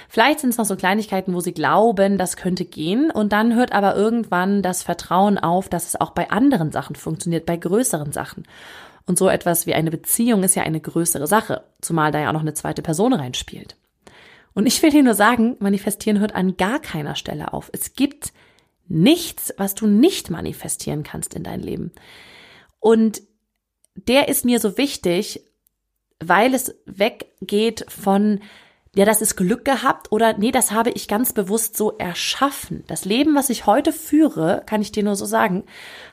Vielleicht 0.08 0.40
sind 0.40 0.50
es 0.50 0.58
noch 0.58 0.66
so 0.66 0.76
Kleinigkeiten, 0.76 1.34
wo 1.34 1.40
sie 1.40 1.54
glauben, 1.54 2.18
das 2.18 2.36
könnte 2.36 2.64
gehen 2.64 3.10
und 3.10 3.32
dann 3.32 3.54
hört 3.54 3.72
aber 3.72 3.96
irgendwann 3.96 4.62
das 4.62 4.82
Vertrauen 4.82 5.38
auf, 5.38 5.68
dass 5.68 5.88
es 5.88 6.00
auch 6.00 6.10
bei 6.10 6.30
anderen 6.30 6.70
Sachen 6.70 6.96
funktioniert, 6.96 7.46
bei 7.46 7.56
größeren 7.56 8.12
Sachen. 8.12 8.44
Und 9.08 9.16
so 9.16 9.30
etwas 9.30 9.66
wie 9.66 9.72
eine 9.72 9.90
Beziehung 9.90 10.42
ist 10.42 10.54
ja 10.54 10.64
eine 10.64 10.80
größere 10.82 11.26
Sache, 11.26 11.64
zumal 11.80 12.12
da 12.12 12.20
ja 12.20 12.28
auch 12.28 12.34
noch 12.34 12.42
eine 12.42 12.52
zweite 12.52 12.82
Person 12.82 13.14
reinspielt. 13.14 13.74
Und 14.52 14.66
ich 14.66 14.82
will 14.82 14.90
dir 14.90 15.02
nur 15.02 15.14
sagen, 15.14 15.56
manifestieren 15.60 16.20
hört 16.20 16.34
an 16.34 16.58
gar 16.58 16.78
keiner 16.78 17.14
Stelle 17.14 17.54
auf. 17.54 17.70
Es 17.72 17.94
gibt 17.94 18.34
nichts, 18.86 19.54
was 19.56 19.74
du 19.74 19.86
nicht 19.86 20.28
manifestieren 20.28 21.04
kannst 21.04 21.32
in 21.32 21.42
dein 21.42 21.60
Leben. 21.60 21.90
Und 22.80 23.22
der 23.94 24.28
ist 24.28 24.44
mir 24.44 24.60
so 24.60 24.76
wichtig, 24.76 25.42
weil 26.20 26.52
es 26.52 26.74
weggeht 26.84 27.86
von 27.88 28.40
ja, 28.98 29.04
das 29.04 29.22
ist 29.22 29.36
Glück 29.36 29.64
gehabt 29.64 30.10
oder 30.10 30.36
nee, 30.38 30.50
das 30.50 30.72
habe 30.72 30.90
ich 30.90 31.06
ganz 31.06 31.32
bewusst 31.32 31.76
so 31.76 31.96
erschaffen. 31.98 32.82
Das 32.88 33.04
Leben, 33.04 33.36
was 33.36 33.48
ich 33.48 33.64
heute 33.64 33.92
führe, 33.92 34.64
kann 34.66 34.82
ich 34.82 34.90
dir 34.90 35.04
nur 35.04 35.14
so 35.14 35.24
sagen, 35.24 35.62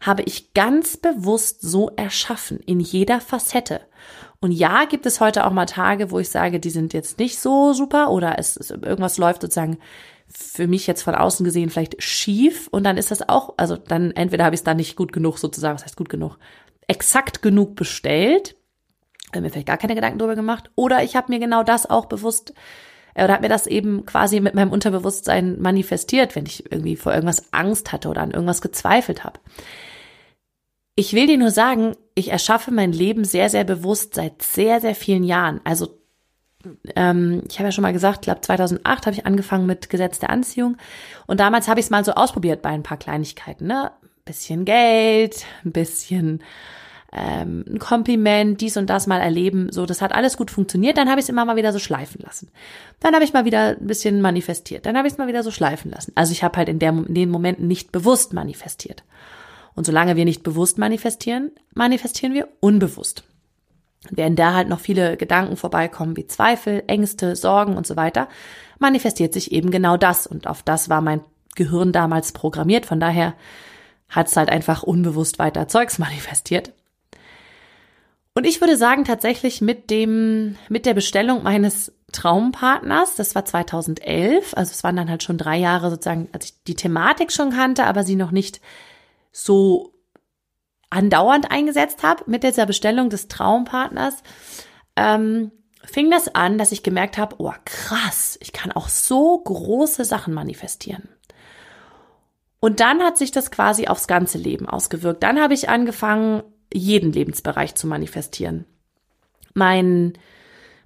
habe 0.01 0.21
ich 0.21 0.53
ganz 0.53 0.95
bewusst 0.95 1.63
so 1.63 1.89
erschaffen, 1.95 2.59
in 2.59 2.79
jeder 2.79 3.21
Facette. 3.21 3.81
Und 4.39 4.51
ja, 4.51 4.85
gibt 4.85 5.07
es 5.07 5.19
heute 5.19 5.47
auch 5.47 5.51
mal 5.51 5.65
Tage, 5.65 6.11
wo 6.11 6.19
ich 6.19 6.29
sage, 6.29 6.59
die 6.59 6.69
sind 6.69 6.93
jetzt 6.93 7.17
nicht 7.17 7.39
so 7.39 7.73
super 7.73 8.11
oder 8.11 8.37
es, 8.37 8.55
es 8.55 8.69
irgendwas 8.69 9.17
läuft 9.17 9.41
sozusagen 9.41 9.79
für 10.27 10.67
mich 10.67 10.85
jetzt 10.85 11.01
von 11.01 11.15
außen 11.15 11.43
gesehen 11.43 11.71
vielleicht 11.71 12.03
schief 12.03 12.67
und 12.67 12.83
dann 12.83 12.97
ist 12.97 13.09
das 13.09 13.27
auch, 13.27 13.55
also 13.57 13.77
dann 13.77 14.11
entweder 14.11 14.45
habe 14.45 14.53
ich 14.53 14.59
es 14.59 14.63
dann 14.63 14.77
nicht 14.77 14.95
gut 14.95 15.11
genug 15.11 15.39
sozusagen, 15.39 15.73
was 15.73 15.85
heißt 15.85 15.97
gut 15.97 16.09
genug, 16.09 16.37
exakt 16.85 17.41
genug 17.41 17.75
bestellt 17.75 18.55
mir 19.41 19.49
vielleicht 19.49 19.67
gar 19.67 19.77
keine 19.77 19.95
Gedanken 19.95 20.19
drüber 20.19 20.35
gemacht. 20.35 20.69
Oder 20.75 21.03
ich 21.03 21.15
habe 21.15 21.31
mir 21.31 21.39
genau 21.39 21.63
das 21.63 21.89
auch 21.89 22.05
bewusst 22.05 22.53
äh, 23.15 23.23
oder 23.23 23.33
habe 23.33 23.43
mir 23.43 23.49
das 23.49 23.67
eben 23.67 24.05
quasi 24.05 24.39
mit 24.39 24.53
meinem 24.53 24.71
Unterbewusstsein 24.71 25.59
manifestiert, 25.59 26.35
wenn 26.35 26.45
ich 26.45 26.71
irgendwie 26.71 26.95
vor 26.95 27.13
irgendwas 27.13 27.51
Angst 27.51 27.91
hatte 27.91 28.09
oder 28.09 28.21
an 28.21 28.31
irgendwas 28.31 28.61
gezweifelt 28.61 29.23
habe. 29.23 29.39
Ich 30.95 31.13
will 31.13 31.27
dir 31.27 31.37
nur 31.37 31.51
sagen, 31.51 31.95
ich 32.13 32.31
erschaffe 32.31 32.71
mein 32.71 32.91
Leben 32.91 33.25
sehr, 33.25 33.49
sehr 33.49 33.65
bewusst 33.65 34.13
seit 34.13 34.41
sehr, 34.41 34.79
sehr 34.79 34.95
vielen 34.95 35.23
Jahren. 35.23 35.59
Also 35.63 35.99
ähm, 36.95 37.43
ich 37.49 37.59
habe 37.59 37.67
ja 37.67 37.71
schon 37.71 37.81
mal 37.81 37.93
gesagt, 37.93 38.19
ich 38.19 38.21
glaube 38.21 38.41
2008 38.41 39.05
habe 39.05 39.15
ich 39.15 39.25
angefangen 39.25 39.65
mit 39.65 39.89
Gesetz 39.89 40.19
der 40.19 40.29
Anziehung 40.29 40.77
und 41.27 41.39
damals 41.39 41.67
habe 41.67 41.79
ich 41.79 41.87
es 41.87 41.89
mal 41.89 42.05
so 42.05 42.13
ausprobiert 42.13 42.61
bei 42.61 42.69
ein 42.69 42.83
paar 42.83 42.97
Kleinigkeiten, 42.97 43.67
ne? 43.67 43.91
Ein 44.01 44.25
bisschen 44.25 44.65
Geld, 44.65 45.45
ein 45.63 45.71
bisschen 45.71 46.41
ähm, 47.15 47.63
ein 47.67 47.79
Kompliment, 47.79 48.60
dies 48.60 48.75
und 48.75 48.89
das 48.89 49.07
mal 49.07 49.22
erleben, 49.22 49.72
so 49.72 49.86
das 49.86 50.01
hat 50.01 50.13
alles 50.13 50.36
gut 50.36 50.51
funktioniert. 50.51 50.98
Dann 50.98 51.10
habe 51.10 51.19
ich 51.19 51.25
es 51.25 51.29
immer 51.29 51.45
mal 51.45 51.55
wieder 51.55 51.72
so 51.72 51.79
schleifen 51.79 52.22
lassen. 52.22 52.50
Dann 53.00 53.13
habe 53.13 53.24
ich 53.24 53.31
mal 53.31 53.45
wieder 53.45 53.77
ein 53.79 53.88
bisschen 53.88 54.22
manifestiert. 54.22 54.86
Dann 54.86 54.98
habe 54.98 55.07
ich 55.07 55.13
es 55.13 55.17
mal 55.17 55.27
wieder 55.27 55.41
so 55.41 55.51
schleifen 55.51 55.91
lassen. 55.91 56.12
Also 56.15 56.34
ich 56.34 56.43
habe 56.43 56.57
halt 56.57 56.67
in, 56.67 56.79
der, 56.79 56.89
in 56.89 57.13
den 57.13 57.29
Momenten 57.29 57.67
nicht 57.67 57.93
bewusst 57.93 58.34
manifestiert. 58.34 59.03
Und 59.75 59.86
solange 59.86 60.17
wir 60.17 60.25
nicht 60.25 60.43
bewusst 60.43 60.77
manifestieren, 60.77 61.51
manifestieren 61.74 62.34
wir 62.34 62.50
unbewusst. 62.60 63.24
Während 64.12 64.38
da 64.38 64.53
halt 64.53 64.67
noch 64.67 64.79
viele 64.81 65.15
Gedanken 65.15 65.55
vorbeikommen 65.55 66.17
wie 66.17 66.27
Zweifel, 66.27 66.84
Ängste, 66.88 67.36
Sorgen 67.36 67.77
und 67.77 67.88
so 67.88 67.95
weiter, 67.95 68.27
manifestiert 68.77 69.34
sich 69.34 69.53
eben 69.53 69.72
genau 69.72 69.95
das. 69.95 70.27
Und 70.27 70.48
auf 70.48 70.63
das 70.63 70.89
war 70.89 71.01
mein 71.01 71.22
Gehirn 71.55 71.93
damals 71.93 72.34
programmiert. 72.34 72.86
Von 72.86 73.00
daher 73.00 73.36
hat 74.10 74.27
es 74.27 74.36
halt 74.36 74.50
einfach 74.50 74.84
unbewusst 74.84 75.39
weiter 75.39 75.69
Zeugs 75.69 75.98
manifestiert. 75.98 76.74
Und 78.35 78.45
ich 78.45 78.59
würde 78.59 78.75
sagen, 78.75 79.05
tatsächlich 79.05 79.61
mit 79.61 79.89
dem, 79.89 80.57
mit 80.67 80.85
der 80.85 80.93
Bestellung 80.93 81.43
meines 81.43 81.93
Traumpartners, 82.11 83.15
das 83.15 83.33
war 83.33 83.45
2011, 83.45 84.53
also 84.55 84.71
es 84.71 84.83
waren 84.83 84.97
dann 84.97 85.09
halt 85.09 85.23
schon 85.23 85.37
drei 85.37 85.57
Jahre 85.57 85.89
sozusagen, 85.89 86.27
als 86.33 86.45
ich 86.45 86.63
die 86.67 86.75
Thematik 86.75 87.31
schon 87.31 87.51
kannte, 87.51 87.85
aber 87.85 88.03
sie 88.03 88.17
noch 88.17 88.31
nicht 88.31 88.59
so 89.31 89.93
andauernd 90.89 91.49
eingesetzt 91.49 92.03
habe 92.03 92.25
mit 92.27 92.43
dieser 92.43 92.65
Bestellung 92.65 93.09
des 93.09 93.29
Traumpartners, 93.29 94.21
ähm, 94.97 95.51
fing 95.83 96.11
das 96.11 96.33
an, 96.35 96.57
dass 96.57 96.73
ich 96.73 96.83
gemerkt 96.83 97.17
habe, 97.17 97.37
oh 97.39 97.53
krass, 97.63 98.37
ich 98.41 98.51
kann 98.51 98.73
auch 98.73 98.89
so 98.89 99.37
große 99.37 100.03
Sachen 100.03 100.33
manifestieren. 100.33 101.07
Und 102.59 102.81
dann 102.81 103.01
hat 103.01 103.17
sich 103.17 103.31
das 103.31 103.49
quasi 103.49 103.87
aufs 103.87 104.07
ganze 104.07 104.37
Leben 104.37 104.67
ausgewirkt. 104.67 105.23
Dann 105.23 105.39
habe 105.39 105.53
ich 105.53 105.69
angefangen, 105.69 106.43
jeden 106.74 107.12
Lebensbereich 107.12 107.75
zu 107.75 107.88
manifestieren. 107.88 108.65
Mein, 109.53 110.13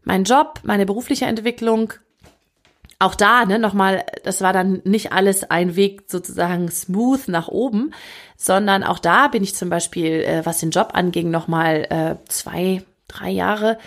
mein 0.04 0.24
Job, 0.24 0.60
meine 0.64 0.86
berufliche 0.86 1.26
Entwicklung, 1.26 1.94
auch 3.00 3.16
da, 3.16 3.46
ne, 3.46 3.60
nochmal, 3.60 4.04
das 4.24 4.42
war 4.42 4.52
dann 4.52 4.82
nicht 4.84 5.14
alles 5.14 5.50
ein 5.50 5.78
Weg 5.78 6.04
sozusagen 6.08 6.70
smooth 6.70 7.30
nach 7.30 7.48
oben, 7.48 7.94
sondern 8.36 8.84
auch 8.84 9.00
da 9.00 9.30
bin 9.30 9.42
ich 9.42 9.56
zum 9.56 9.70
Beispiel, 9.70 10.22
äh, 10.22 10.46
was 10.46 10.60
den 10.60 10.72
Job 10.72 10.90
anging, 10.94 11.32
nochmal 11.32 11.88
äh, 11.90 12.16
zwei, 12.28 12.84
drei 13.08 13.30
Jahre 13.30 13.78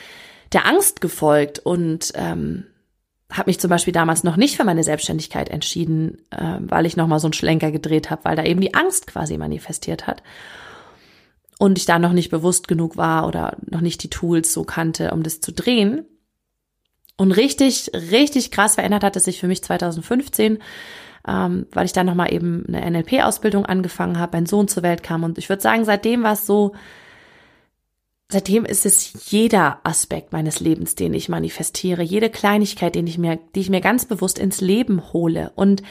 der 0.52 0.66
Angst 0.66 1.00
gefolgt 1.00 1.58
und 1.58 2.12
ähm, 2.14 2.66
habe 3.30 3.50
mich 3.50 3.60
zum 3.60 3.70
Beispiel 3.70 3.92
damals 3.92 4.24
noch 4.24 4.36
nicht 4.36 4.56
für 4.56 4.64
meine 4.64 4.82
Selbstständigkeit 4.82 5.48
entschieden, 5.48 6.18
äh, 6.30 6.56
weil 6.60 6.86
ich 6.86 6.96
nochmal 6.96 7.20
so 7.20 7.26
einen 7.26 7.32
Schlenker 7.34 7.70
gedreht 7.70 8.10
habe, 8.10 8.24
weil 8.24 8.36
da 8.36 8.44
eben 8.44 8.60
die 8.60 8.74
Angst 8.74 9.06
quasi 9.06 9.36
manifestiert 9.38 10.06
hat. 10.06 10.22
Und 11.58 11.78
ich 11.78 11.84
da 11.84 11.98
noch 11.98 12.12
nicht 12.12 12.30
bewusst 12.30 12.66
genug 12.66 12.96
war 12.96 13.26
oder 13.28 13.56
noch 13.70 13.80
nicht 13.80 14.02
die 14.02 14.10
Tools 14.10 14.52
so 14.52 14.64
kannte, 14.64 15.12
um 15.12 15.22
das 15.22 15.40
zu 15.40 15.52
drehen. 15.52 16.06
Und 17.16 17.32
richtig, 17.32 17.90
richtig 17.94 18.50
krass 18.50 18.74
verändert 18.74 19.04
hat 19.04 19.16
es 19.16 19.24
sich 19.24 19.38
für 19.38 19.46
mich 19.46 19.62
2015, 19.62 20.58
ähm, 21.28 21.66
weil 21.70 21.84
ich 21.84 21.92
dann 21.92 22.06
nochmal 22.06 22.32
eben 22.32 22.64
eine 22.66 22.90
NLP-Ausbildung 22.90 23.66
angefangen 23.66 24.18
habe, 24.18 24.36
mein 24.36 24.46
Sohn 24.46 24.66
zur 24.66 24.82
Welt 24.82 25.02
kam. 25.02 25.22
Und 25.22 25.38
ich 25.38 25.48
würde 25.48 25.62
sagen, 25.62 25.84
seitdem 25.84 26.22
war 26.24 26.32
es 26.32 26.46
so, 26.46 26.72
seitdem 28.28 28.64
ist 28.64 28.86
es 28.86 29.30
jeder 29.30 29.78
Aspekt 29.84 30.32
meines 30.32 30.58
Lebens, 30.58 30.94
den 30.94 31.14
ich 31.14 31.28
manifestiere, 31.28 32.02
jede 32.02 32.30
Kleinigkeit, 32.30 32.94
den 32.94 33.06
ich 33.06 33.18
mir, 33.18 33.38
die 33.54 33.60
ich 33.60 33.70
mir 33.70 33.80
ganz 33.80 34.06
bewusst 34.06 34.38
ins 34.38 34.60
Leben 34.60 35.12
hole. 35.12 35.52
Und 35.54 35.82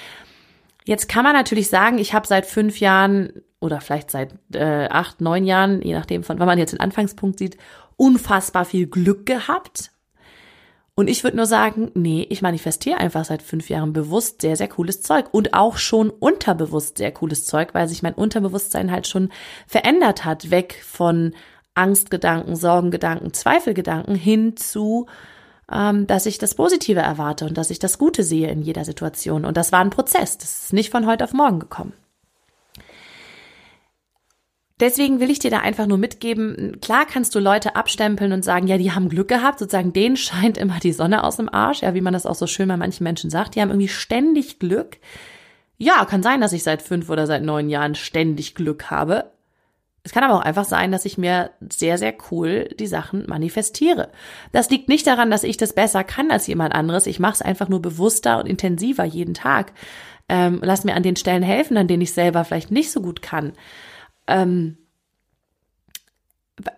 jetzt 0.85 1.07
kann 1.07 1.23
man 1.23 1.33
natürlich 1.33 1.69
sagen, 1.69 1.99
ich 1.99 2.13
habe 2.13 2.27
seit 2.27 2.45
fünf 2.45 2.79
Jahren 2.79 3.31
oder 3.61 3.79
vielleicht 3.79 4.11
seit 4.11 4.33
äh, 4.53 4.87
acht, 4.89 5.21
neun 5.21 5.45
Jahren, 5.45 5.81
je 5.81 5.93
nachdem, 5.93 6.23
von 6.23 6.39
wann 6.39 6.47
man 6.47 6.57
jetzt 6.57 6.73
den 6.73 6.81
Anfangspunkt 6.81 7.39
sieht, 7.39 7.57
unfassbar 7.95 8.65
viel 8.65 8.87
Glück 8.87 9.25
gehabt. 9.25 9.91
Und 10.95 11.07
ich 11.07 11.23
würde 11.23 11.37
nur 11.37 11.45
sagen, 11.45 11.91
nee, 11.93 12.27
ich 12.29 12.41
manifestiere 12.41 12.97
einfach 12.97 13.23
seit 13.23 13.41
fünf 13.41 13.69
Jahren 13.69 13.93
bewusst 13.93 14.41
sehr, 14.41 14.57
sehr 14.57 14.67
cooles 14.67 15.01
Zeug 15.01 15.27
und 15.31 15.53
auch 15.53 15.77
schon 15.77 16.09
unterbewusst 16.09 16.97
sehr 16.97 17.11
cooles 17.11 17.45
Zeug, 17.45 17.69
weil 17.73 17.87
sich 17.87 18.03
mein 18.03 18.13
Unterbewusstsein 18.13 18.91
halt 18.91 19.07
schon 19.07 19.29
verändert 19.67 20.25
hat, 20.25 20.51
weg 20.51 20.83
von 20.85 21.33
Angstgedanken, 21.75 22.55
Sorgengedanken, 22.55 23.33
Zweifelgedanken 23.33 24.15
hin 24.15 24.57
zu, 24.57 25.05
ähm, 25.71 26.07
dass 26.07 26.25
ich 26.25 26.37
das 26.37 26.55
Positive 26.55 26.99
erwarte 26.99 27.45
und 27.45 27.57
dass 27.57 27.69
ich 27.69 27.79
das 27.79 27.97
Gute 27.97 28.23
sehe 28.23 28.49
in 28.49 28.61
jeder 28.61 28.83
Situation. 28.83 29.45
Und 29.45 29.55
das 29.55 29.71
war 29.71 29.79
ein 29.79 29.91
Prozess, 29.91 30.37
das 30.37 30.63
ist 30.63 30.73
nicht 30.73 30.91
von 30.91 31.05
heute 31.05 31.23
auf 31.23 31.33
morgen 31.33 31.59
gekommen. 31.59 31.93
Deswegen 34.81 35.19
will 35.19 35.29
ich 35.29 35.37
dir 35.37 35.51
da 35.51 35.59
einfach 35.59 35.85
nur 35.85 35.99
mitgeben, 35.99 36.79
klar 36.81 37.05
kannst 37.05 37.35
du 37.35 37.39
Leute 37.39 37.75
abstempeln 37.75 38.33
und 38.33 38.43
sagen, 38.43 38.65
ja, 38.65 38.79
die 38.79 38.91
haben 38.91 39.09
Glück 39.09 39.27
gehabt, 39.27 39.59
sozusagen 39.59 39.93
denen 39.93 40.17
scheint 40.17 40.57
immer 40.57 40.79
die 40.79 40.91
Sonne 40.91 41.23
aus 41.23 41.37
dem 41.37 41.53
Arsch, 41.53 41.83
ja, 41.83 41.93
wie 41.93 42.01
man 42.01 42.13
das 42.13 42.25
auch 42.25 42.35
so 42.35 42.47
schön 42.47 42.67
bei 42.67 42.77
manchen 42.77 43.03
Menschen 43.03 43.29
sagt, 43.29 43.55
die 43.55 43.61
haben 43.61 43.69
irgendwie 43.69 43.87
ständig 43.87 44.57
Glück. 44.57 44.97
Ja, 45.77 46.03
kann 46.05 46.23
sein, 46.23 46.41
dass 46.41 46.53
ich 46.53 46.63
seit 46.63 46.81
fünf 46.81 47.09
oder 47.09 47.27
seit 47.27 47.43
neun 47.43 47.69
Jahren 47.69 47.93
ständig 47.93 48.55
Glück 48.55 48.89
habe. 48.89 49.31
Es 50.03 50.13
kann 50.13 50.23
aber 50.23 50.33
auch 50.33 50.43
einfach 50.43 50.65
sein, 50.65 50.91
dass 50.91 51.05
ich 51.05 51.19
mir 51.19 51.51
sehr, 51.71 51.99
sehr 51.99 52.15
cool 52.31 52.67
die 52.79 52.87
Sachen 52.87 53.25
manifestiere. 53.27 54.09
Das 54.51 54.71
liegt 54.71 54.89
nicht 54.89 55.05
daran, 55.05 55.29
dass 55.29 55.43
ich 55.43 55.57
das 55.57 55.73
besser 55.73 56.03
kann 56.03 56.31
als 56.31 56.47
jemand 56.47 56.73
anderes. 56.73 57.05
Ich 57.05 57.19
mache 57.19 57.33
es 57.33 57.41
einfach 57.43 57.69
nur 57.69 57.83
bewusster 57.83 58.39
und 58.39 58.47
intensiver 58.47 59.03
jeden 59.03 59.35
Tag. 59.35 59.73
Ähm, 60.27 60.59
lass 60.63 60.83
mir 60.83 60.95
an 60.95 61.03
den 61.03 61.17
Stellen 61.17 61.43
helfen, 61.43 61.77
an 61.77 61.87
denen 61.87 62.01
ich 62.01 62.13
selber 62.13 62.43
vielleicht 62.45 62.71
nicht 62.71 62.91
so 62.91 63.01
gut 63.01 63.21
kann 63.21 63.53
ähm, 64.31 64.77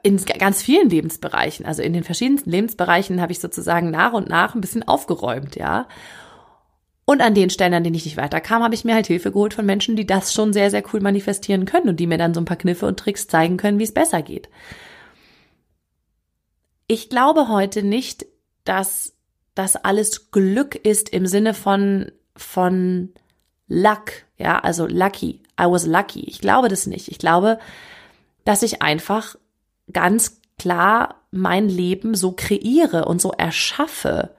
in 0.02 0.18
ganz 0.18 0.62
vielen 0.62 0.90
Lebensbereichen, 0.90 1.66
also 1.66 1.82
in 1.82 1.94
den 1.94 2.04
verschiedensten 2.04 2.50
Lebensbereichen 2.50 3.22
habe 3.22 3.32
ich 3.32 3.40
sozusagen 3.40 3.92
nach 3.92 4.14
und 4.14 4.30
nach 4.30 4.56
ein 4.56 4.62
bisschen 4.62 4.88
aufgeräumt, 4.88 5.56
ja. 5.56 5.88
Und 7.06 7.22
an 7.22 7.34
den 7.34 7.50
Stellen, 7.50 7.74
an 7.74 7.84
denen 7.84 7.96
ich 7.96 8.06
nicht 8.06 8.16
weiterkam, 8.16 8.64
habe 8.64 8.76
ich 8.76 8.86
mir 8.86 8.96
halt 8.96 9.08
Hilfe 9.08 9.32
geholt 9.32 9.54
von 9.54 9.66
Menschen, 9.66 9.98
die 9.98 10.08
das 10.08 10.34
schon 10.34 10.54
sehr, 10.54 10.72
sehr 10.72 10.84
cool 10.94 11.02
manifestieren 11.02 11.66
können 11.66 11.90
und 11.90 12.00
die 12.00 12.08
mir 12.08 12.18
dann 12.18 12.34
so 12.34 12.40
ein 12.40 12.46
paar 12.46 12.58
Kniffe 12.58 12.86
und 12.86 12.98
Tricks 12.98 13.28
zeigen 13.28 13.58
können, 13.58 13.78
wie 13.78 13.84
es 13.84 13.94
besser 13.94 14.22
geht. 14.22 14.50
Ich 16.88 17.10
glaube 17.10 17.50
heute 17.50 17.84
nicht, 17.84 18.26
dass 18.64 19.14
das 19.54 19.76
alles 19.76 20.32
Glück 20.32 20.76
ist 20.76 21.10
im 21.10 21.28
Sinne 21.28 21.54
von, 21.54 22.12
von 22.38 23.14
Luck, 23.68 24.12
ja, 24.38 24.60
also 24.60 24.88
lucky. 24.88 25.43
I 25.60 25.66
was 25.66 25.86
lucky. 25.86 26.22
Ich 26.22 26.40
glaube 26.40 26.68
das 26.68 26.88
nicht. 26.88 27.10
Ich 27.10 27.18
glaube, 27.18 27.60
dass 28.46 28.64
ich 28.64 28.82
einfach 28.82 29.36
ganz 29.92 30.42
klar 30.58 31.16
mein 31.32 31.68
Leben 31.70 32.16
so 32.16 32.32
kreiere 32.32 33.06
und 33.06 33.22
so 33.22 33.32
erschaffe, 33.32 34.32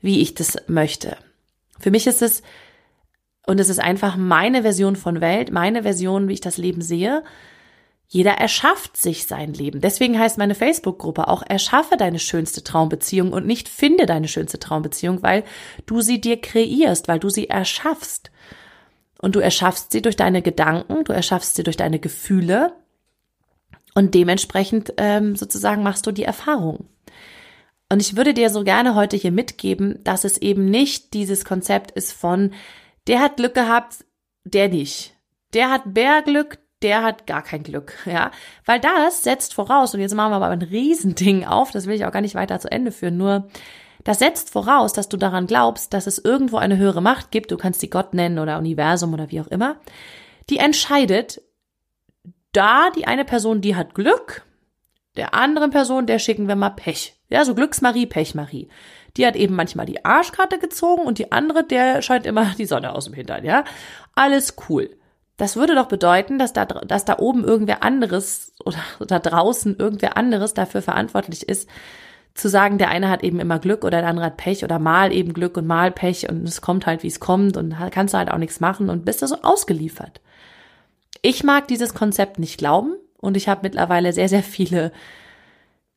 wie 0.00 0.20
ich 0.20 0.34
das 0.34 0.56
möchte. 0.68 1.16
Für 1.78 1.90
mich 1.90 2.06
ist 2.06 2.22
es, 2.22 2.42
und 3.46 3.58
es 3.60 3.68
ist 3.68 3.80
einfach 3.80 4.16
meine 4.16 4.62
Version 4.62 4.96
von 4.96 5.20
Welt, 5.20 5.52
meine 5.52 5.82
Version, 5.82 6.28
wie 6.28 6.34
ich 6.34 6.40
das 6.40 6.58
Leben 6.58 6.82
sehe. 6.82 7.24
Jeder 8.06 8.32
erschafft 8.32 8.96
sich 8.96 9.26
sein 9.26 9.52
Leben. 9.52 9.80
Deswegen 9.80 10.18
heißt 10.18 10.38
meine 10.38 10.54
Facebook-Gruppe 10.54 11.28
auch, 11.28 11.42
erschaffe 11.46 11.96
deine 11.96 12.18
schönste 12.18 12.64
Traumbeziehung 12.64 13.32
und 13.32 13.46
nicht 13.46 13.68
finde 13.68 14.06
deine 14.06 14.28
schönste 14.28 14.58
Traumbeziehung, 14.58 15.22
weil 15.22 15.44
du 15.86 16.00
sie 16.00 16.20
dir 16.20 16.40
kreierst, 16.40 17.08
weil 17.08 17.18
du 17.18 17.28
sie 17.28 17.48
erschaffst. 17.48 18.30
Und 19.20 19.34
du 19.34 19.40
erschaffst 19.40 19.92
sie 19.92 20.02
durch 20.02 20.16
deine 20.16 20.42
Gedanken, 20.42 21.04
du 21.04 21.12
erschaffst 21.12 21.56
sie 21.56 21.64
durch 21.64 21.76
deine 21.76 21.98
Gefühle 21.98 22.72
und 23.94 24.14
dementsprechend 24.14 24.94
ähm, 24.96 25.34
sozusagen 25.34 25.82
machst 25.82 26.06
du 26.06 26.12
die 26.12 26.22
Erfahrung. 26.22 26.88
Und 27.90 28.00
ich 28.00 28.16
würde 28.16 28.34
dir 28.34 28.50
so 28.50 28.64
gerne 28.64 28.94
heute 28.94 29.16
hier 29.16 29.32
mitgeben, 29.32 29.98
dass 30.04 30.24
es 30.24 30.38
eben 30.38 30.66
nicht 30.66 31.14
dieses 31.14 31.44
Konzept 31.44 31.90
ist 31.92 32.12
von, 32.12 32.52
der 33.06 33.20
hat 33.20 33.38
Glück 33.38 33.54
gehabt, 33.54 34.04
der 34.44 34.68
nicht. 34.68 35.14
Der 35.54 35.70
hat 35.70 35.86
mehr 35.86 36.22
Glück, 36.22 36.58
der 36.82 37.02
hat 37.02 37.26
gar 37.26 37.42
kein 37.42 37.62
Glück, 37.62 37.94
ja. 38.04 38.30
Weil 38.64 38.78
das 38.80 39.22
setzt 39.22 39.54
voraus, 39.54 39.94
und 39.94 40.00
jetzt 40.00 40.14
machen 40.14 40.32
wir 40.32 40.36
aber 40.36 40.48
ein 40.48 40.62
Riesending 40.62 41.44
auf, 41.44 41.70
das 41.70 41.86
will 41.86 41.94
ich 41.94 42.04
auch 42.04 42.12
gar 42.12 42.20
nicht 42.20 42.34
weiter 42.34 42.60
zu 42.60 42.70
Ende 42.70 42.92
führen, 42.92 43.16
nur 43.16 43.48
das 44.08 44.20
setzt 44.20 44.48
voraus, 44.48 44.94
dass 44.94 45.10
du 45.10 45.18
daran 45.18 45.46
glaubst, 45.46 45.92
dass 45.92 46.06
es 46.06 46.16
irgendwo 46.16 46.56
eine 46.56 46.78
höhere 46.78 47.02
Macht 47.02 47.30
gibt, 47.30 47.50
du 47.50 47.58
kannst 47.58 47.80
sie 47.80 47.90
Gott 47.90 48.14
nennen 48.14 48.38
oder 48.38 48.56
Universum 48.56 49.12
oder 49.12 49.30
wie 49.30 49.38
auch 49.38 49.48
immer, 49.48 49.76
die 50.48 50.56
entscheidet, 50.56 51.42
da 52.52 52.88
die 52.88 53.06
eine 53.06 53.26
Person, 53.26 53.60
die 53.60 53.76
hat 53.76 53.94
Glück, 53.94 54.46
der 55.18 55.34
anderen 55.34 55.70
Person, 55.70 56.06
der 56.06 56.18
schicken 56.20 56.48
wir 56.48 56.56
mal 56.56 56.70
Pech. 56.70 57.20
Ja, 57.28 57.44
so 57.44 57.54
Glücksmarie, 57.54 58.06
Pechmarie. 58.06 58.70
Die 59.18 59.26
hat 59.26 59.36
eben 59.36 59.54
manchmal 59.54 59.84
die 59.84 60.02
Arschkarte 60.06 60.58
gezogen 60.58 61.02
und 61.02 61.18
die 61.18 61.30
andere, 61.30 61.62
der 61.62 62.00
scheint 62.00 62.24
immer 62.24 62.54
die 62.56 62.64
Sonne 62.64 62.94
aus 62.94 63.04
dem 63.04 63.12
Hintern, 63.12 63.44
ja. 63.44 63.62
Alles 64.14 64.56
cool. 64.70 64.96
das 65.36 65.56
würde 65.56 65.74
doch 65.74 65.88
bedeuten, 65.88 66.38
dass 66.38 66.54
da, 66.54 66.64
dass 66.64 67.04
da 67.04 67.18
oben 67.18 67.44
irgendwer 67.44 67.82
anderes 67.82 68.54
oder 68.64 68.78
da 69.06 69.18
draußen 69.18 69.76
irgendwer 69.76 70.16
anderes 70.16 70.54
dafür 70.54 70.80
verantwortlich 70.80 71.46
ist, 71.46 71.68
zu 72.34 72.48
sagen, 72.48 72.78
der 72.78 72.90
eine 72.90 73.08
hat 73.08 73.24
eben 73.24 73.40
immer 73.40 73.58
Glück 73.58 73.84
oder 73.84 74.00
der 74.00 74.08
andere 74.08 74.26
hat 74.26 74.36
Pech 74.36 74.64
oder 74.64 74.78
mal 74.78 75.12
eben 75.12 75.32
Glück 75.32 75.56
und 75.56 75.66
mal 75.66 75.90
Pech 75.90 76.28
und 76.28 76.48
es 76.48 76.60
kommt 76.60 76.86
halt, 76.86 77.02
wie 77.02 77.08
es 77.08 77.20
kommt 77.20 77.56
und 77.56 77.76
kannst 77.90 78.14
du 78.14 78.18
halt 78.18 78.30
auch 78.30 78.38
nichts 78.38 78.60
machen 78.60 78.90
und 78.90 79.04
bist 79.04 79.22
da 79.22 79.26
so 79.26 79.42
ausgeliefert. 79.42 80.20
Ich 81.22 81.42
mag 81.42 81.66
dieses 81.66 81.94
Konzept 81.94 82.38
nicht 82.38 82.58
glauben 82.58 82.94
und 83.16 83.36
ich 83.36 83.48
habe 83.48 83.62
mittlerweile 83.64 84.12
sehr, 84.12 84.28
sehr 84.28 84.42
viele 84.42 84.92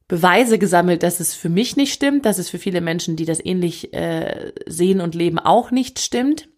Beweise 0.08 0.60
gesammelt, 0.60 1.04
dass 1.04 1.20
es 1.20 1.36
für 1.36 1.48
mich 1.48 1.78
nicht 1.78 1.94
stimmt, 1.94 2.26
dass 2.26 2.38
es 2.38 2.50
für 2.50 2.60
viele 2.60 2.82
Menschen, 2.82 3.16
die 3.16 3.26
das 3.26 3.44
ähnlich 3.44 3.94
äh, 3.94 4.52
sehen 4.66 5.00
und 5.00 5.16
leben, 5.16 5.40
auch 5.40 5.72
nicht 5.72 6.00
stimmt. 6.00 6.50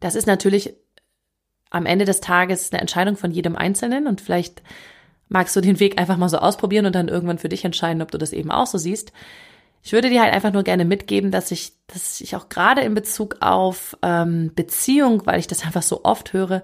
Das 0.00 0.14
ist 0.14 0.26
natürlich 0.26 0.74
am 1.70 1.86
Ende 1.86 2.04
des 2.04 2.20
Tages 2.20 2.70
eine 2.70 2.80
Entscheidung 2.80 3.16
von 3.16 3.30
jedem 3.30 3.56
Einzelnen 3.56 4.06
und 4.06 4.20
vielleicht 4.20 4.62
magst 5.28 5.56
du 5.56 5.60
den 5.60 5.80
Weg 5.80 6.00
einfach 6.00 6.16
mal 6.16 6.28
so 6.28 6.38
ausprobieren 6.38 6.86
und 6.86 6.94
dann 6.94 7.08
irgendwann 7.08 7.38
für 7.38 7.48
dich 7.48 7.64
entscheiden, 7.64 8.02
ob 8.02 8.10
du 8.10 8.18
das 8.18 8.32
eben 8.32 8.50
auch 8.50 8.66
so 8.66 8.78
siehst. 8.78 9.12
Ich 9.82 9.92
würde 9.92 10.10
dir 10.10 10.22
halt 10.22 10.34
einfach 10.34 10.52
nur 10.52 10.64
gerne 10.64 10.84
mitgeben, 10.84 11.30
dass 11.30 11.50
ich, 11.50 11.72
dass 11.86 12.20
ich 12.20 12.34
auch 12.34 12.48
gerade 12.48 12.80
in 12.80 12.94
Bezug 12.94 13.36
auf 13.40 13.96
ähm, 14.02 14.50
Beziehung, 14.54 15.26
weil 15.26 15.38
ich 15.38 15.46
das 15.46 15.64
einfach 15.64 15.82
so 15.82 16.04
oft 16.04 16.32
höre, 16.32 16.62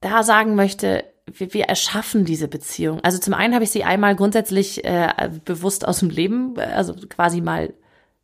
da 0.00 0.22
sagen 0.22 0.54
möchte, 0.54 1.04
wir, 1.30 1.52
wir 1.52 1.64
erschaffen 1.64 2.24
diese 2.24 2.48
Beziehung. 2.48 3.00
Also 3.00 3.18
zum 3.18 3.34
einen 3.34 3.54
habe 3.54 3.64
ich 3.64 3.70
sie 3.70 3.84
einmal 3.84 4.16
grundsätzlich 4.16 4.84
äh, 4.84 5.30
bewusst 5.44 5.86
aus 5.86 6.00
dem 6.00 6.10
Leben, 6.10 6.58
also 6.58 6.94
quasi 7.08 7.40
mal 7.40 7.74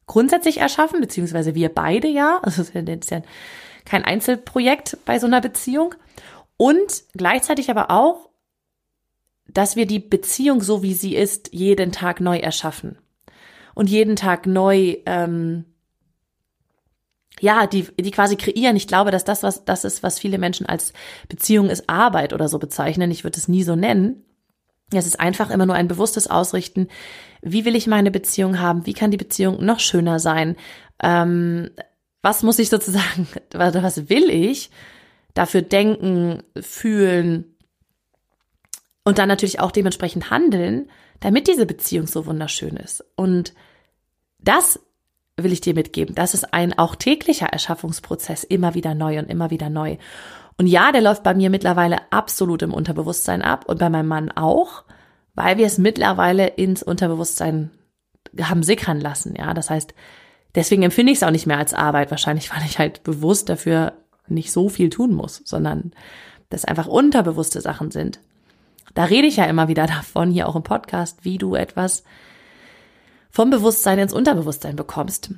grundsätzlich 0.07 0.59
erschaffen, 0.59 1.01
beziehungsweise 1.01 1.55
wir 1.55 1.69
beide 1.69 2.09
ja. 2.09 2.39
Also 2.43 2.63
das 2.63 2.71
ist 2.75 3.11
ja 3.11 3.23
kein 3.85 4.05
Einzelprojekt 4.05 4.99
bei 5.05 5.19
so 5.19 5.27
einer 5.27 5.41
Beziehung. 5.41 5.95
Und 6.57 7.05
gleichzeitig 7.15 7.71
aber 7.71 7.91
auch 7.91 8.31
dass 9.55 9.77
wir 9.77 9.87
die 9.87 10.01
Beziehung 10.01 10.63
so 10.63 10.83
wie 10.83 10.95
sie 10.95 11.17
ist 11.17 11.51
jeden 11.53 11.93
Tag 11.93 12.21
neu 12.21 12.39
erschaffen 12.39 12.99
und 13.75 13.89
jeden 13.89 14.17
Tag 14.17 14.47
neu 14.47 14.97
ähm, 15.07 15.65
ja, 17.41 17.67
die, 17.67 17.89
die 17.99 18.11
quasi 18.11 18.37
kreieren. 18.37 18.77
Ich 18.77 18.87
glaube, 18.87 19.11
dass 19.11 19.25
das, 19.25 19.43
was 19.43 19.65
das 19.65 19.85
ist, 19.85 20.03
was 20.03 20.19
viele 20.19 20.39
Menschen 20.39 20.67
als 20.67 20.93
Beziehung 21.29 21.69
ist 21.69 21.89
Arbeit 21.89 22.33
oder 22.33 22.49
so 22.49 22.59
bezeichnen. 22.59 23.11
Ich 23.11 23.25
würde 23.25 23.39
es 23.39 23.49
nie 23.49 23.65
so 23.65 23.75
nennen. 23.75 24.25
Es 24.93 25.07
ist 25.07 25.19
einfach 25.19 25.51
immer 25.51 25.67
nur 25.67 25.75
ein 25.75 25.89
bewusstes 25.89 26.29
Ausrichten. 26.29 26.89
Wie 27.43 27.65
will 27.65 27.75
ich 27.75 27.87
meine 27.87 28.11
Beziehung 28.11 28.61
haben? 28.61 28.87
Wie 28.87 28.93
kann 28.93 29.11
die 29.11 29.17
Beziehung 29.17 29.65
noch 29.65 29.81
schöner 29.81 30.21
sein? 30.21 30.57
Ähm, 31.03 31.71
was 32.23 32.43
muss 32.43 32.59
ich 32.59 32.69
sozusagen, 32.69 33.27
was 33.53 34.09
will 34.09 34.31
ich 34.31 34.71
dafür 35.35 35.63
denken, 35.63 36.43
fühlen, 36.61 37.54
und 39.05 39.19
dann 39.19 39.29
natürlich 39.29 39.61
auch 39.61 39.71
dementsprechend 39.71 40.31
handeln, 40.31 40.91
damit 41.21 41.47
diese 41.47 41.67
Beziehung 41.67 42.07
so 42.07 42.27
wunderschön 42.27 42.77
ist. 42.77 43.05
Und 43.17 43.55
das 44.39 44.81
will 45.37 45.53
ich 45.53 45.61
dir 45.61 45.75
mitgeben. 45.75 46.15
Das 46.15 46.35
ist 46.35 46.53
ein 46.53 46.79
auch 46.79 46.97
täglicher 46.97 47.47
Erschaffungsprozess, 47.47 48.45
immer 48.45 48.75
wieder 48.75 48.95
neu 48.95 49.19
und 49.19 49.31
immer 49.31 49.51
wieder 49.51 49.69
neu. 49.69 49.97
Und 50.57 50.67
ja, 50.67 50.93
der 50.93 51.03
läuft 51.03 51.23
bei 51.23 51.35
mir 51.35 51.51
mittlerweile 51.51 52.13
absolut 52.13 52.63
im 52.63 52.73
Unterbewusstsein 52.73 53.43
ab 53.43 53.65
und 53.69 53.79
bei 53.79 53.91
meinem 53.91 54.07
Mann 54.07 54.31
auch, 54.31 54.85
weil 55.35 55.59
wir 55.59 55.67
es 55.67 55.79
mittlerweile 55.79 56.47
ins 56.47 56.83
Unterbewusstsein 56.83 57.71
haben 58.41 58.63
sickern 58.63 59.01
lassen. 59.01 59.35
Ja, 59.37 59.53
das 59.53 59.71
heißt, 59.71 59.95
deswegen 60.55 60.85
empfinde 60.85 61.13
ich 61.13 61.19
es 61.19 61.25
auch 61.25 61.33
nicht 61.33 61.47
mehr 61.47 61.59
als 61.59 61.75
Arbeit. 61.75 62.11
Wahrscheinlich, 62.11 62.55
weil 62.55 62.65
ich 62.65 62.79
halt 62.79 63.03
bewusst 63.03 63.49
dafür 63.49 63.95
nicht 64.29 64.53
so 64.53 64.69
viel 64.69 64.91
tun 64.91 65.13
muss, 65.13 65.43
sondern 65.45 65.93
das 66.51 66.65
einfach 66.65 66.87
unterbewusste 66.87 67.61
Sachen 67.61 67.91
sind. 67.91 68.21
Da 68.95 69.05
rede 69.05 69.27
ich 69.27 69.37
ja 69.37 69.45
immer 69.45 69.69
wieder 69.69 69.87
davon, 69.87 70.31
hier 70.31 70.49
auch 70.49 70.57
im 70.57 70.63
Podcast, 70.63 71.25
wie 71.25 71.39
du 71.39 71.55
etwas 71.55 72.05
vom 73.31 73.51
Bewusstsein 73.51 73.99
ins 73.99 74.13
Unterbewusstsein 74.13 74.77
bekommst, 74.77 75.31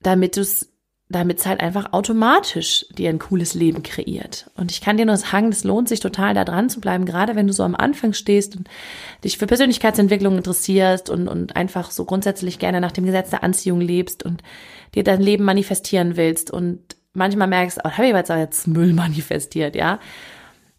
damit 0.00 0.36
du 0.36 0.40
es 0.40 0.72
damit 1.12 1.38
es 1.38 1.46
halt 1.46 1.60
einfach 1.60 1.92
automatisch 1.92 2.86
dir 2.96 3.10
ein 3.10 3.18
cooles 3.18 3.54
Leben 3.54 3.82
kreiert. 3.82 4.50
Und 4.56 4.70
ich 4.72 4.80
kann 4.80 4.96
dir 4.96 5.06
nur 5.06 5.16
sagen, 5.16 5.48
es 5.50 5.64
lohnt 5.64 5.88
sich 5.88 6.00
total 6.00 6.34
da 6.34 6.44
dran 6.44 6.70
zu 6.70 6.80
bleiben, 6.80 7.04
gerade 7.04 7.36
wenn 7.36 7.46
du 7.46 7.52
so 7.52 7.62
am 7.62 7.74
Anfang 7.74 8.12
stehst 8.14 8.56
und 8.56 8.68
dich 9.22 9.38
für 9.38 9.46
Persönlichkeitsentwicklung 9.46 10.36
interessierst 10.36 11.10
und, 11.10 11.28
und 11.28 11.54
einfach 11.54 11.90
so 11.90 12.04
grundsätzlich 12.04 12.58
gerne 12.58 12.80
nach 12.80 12.92
dem 12.92 13.04
Gesetz 13.04 13.30
der 13.30 13.44
Anziehung 13.44 13.80
lebst 13.80 14.24
und 14.24 14.42
dir 14.94 15.04
dein 15.04 15.20
Leben 15.20 15.44
manifestieren 15.44 16.16
willst 16.16 16.50
und 16.50 16.80
manchmal 17.12 17.48
merkst, 17.48 17.80
oh, 17.84 17.90
habe 17.90 18.06
ich 18.06 18.14
jetzt, 18.14 18.30
jetzt 18.30 18.66
Müll 18.66 18.92
manifestiert, 18.94 19.76
ja. 19.76 20.00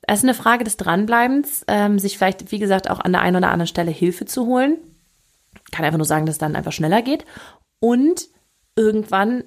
Es 0.05 0.19
ist 0.19 0.25
eine 0.25 0.33
Frage 0.33 0.63
des 0.63 0.77
Dranbleibens, 0.77 1.63
ähm, 1.67 1.97
sich 1.99 2.17
vielleicht, 2.17 2.51
wie 2.51 2.59
gesagt, 2.59 2.89
auch 2.89 2.99
an 2.99 3.13
der 3.13 3.21
einen 3.21 3.37
oder 3.37 3.51
anderen 3.51 3.67
Stelle 3.67 3.91
Hilfe 3.91 4.25
zu 4.25 4.45
holen. 4.45 4.77
Kann 5.71 5.85
einfach 5.85 5.97
nur 5.97 6.05
sagen, 6.05 6.25
dass 6.25 6.35
es 6.35 6.39
dann 6.39 6.55
einfach 6.55 6.71
schneller 6.71 7.01
geht. 7.01 7.25
Und 7.79 8.27
irgendwann 8.75 9.43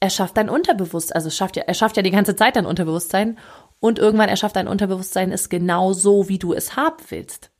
erschafft 0.00 0.36
dein 0.36 0.48
Unterbewusstsein, 0.48 1.16
also 1.16 1.30
schafft 1.30 1.56
ja, 1.56 1.64
er 1.66 1.74
schafft 1.74 1.96
ja 1.96 2.02
die 2.02 2.10
ganze 2.10 2.36
Zeit 2.36 2.56
dein 2.56 2.66
Unterbewusstsein 2.66 3.38
und 3.80 3.98
irgendwann 3.98 4.28
erschafft 4.28 4.56
dein 4.56 4.68
Unterbewusstsein 4.68 5.32
es 5.32 5.48
genau 5.48 5.92
so, 5.92 6.28
wie 6.28 6.38
du 6.38 6.52
es 6.52 6.76
haben 6.76 7.02
willst. 7.08 7.50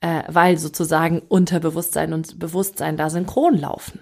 Äh, 0.00 0.22
weil 0.28 0.58
sozusagen 0.58 1.20
Unterbewusstsein 1.20 2.12
und 2.12 2.38
Bewusstsein 2.38 2.96
da 2.96 3.08
synchron 3.08 3.56
laufen. 3.56 4.00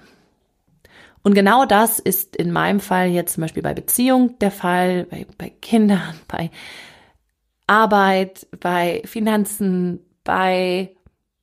Und 1.23 1.35
genau 1.35 1.65
das 1.65 2.01
ist 2.01 2.35
in 2.35 2.51
meinem 2.51 2.81
Fall 2.81 3.09
jetzt 3.09 3.35
zum 3.35 3.43
Beispiel 3.43 3.63
bei 3.63 3.75
Beziehung 3.75 4.39
der 4.41 4.51
Fall, 4.51 5.05
bei, 5.05 5.27
bei 5.39 5.51
Kindern, 5.51 6.15
bei 6.29 6.51
Arbeit, 7.73 8.47
bei 8.61 9.01
Finanzen, 9.07 10.01
bei 10.25 10.95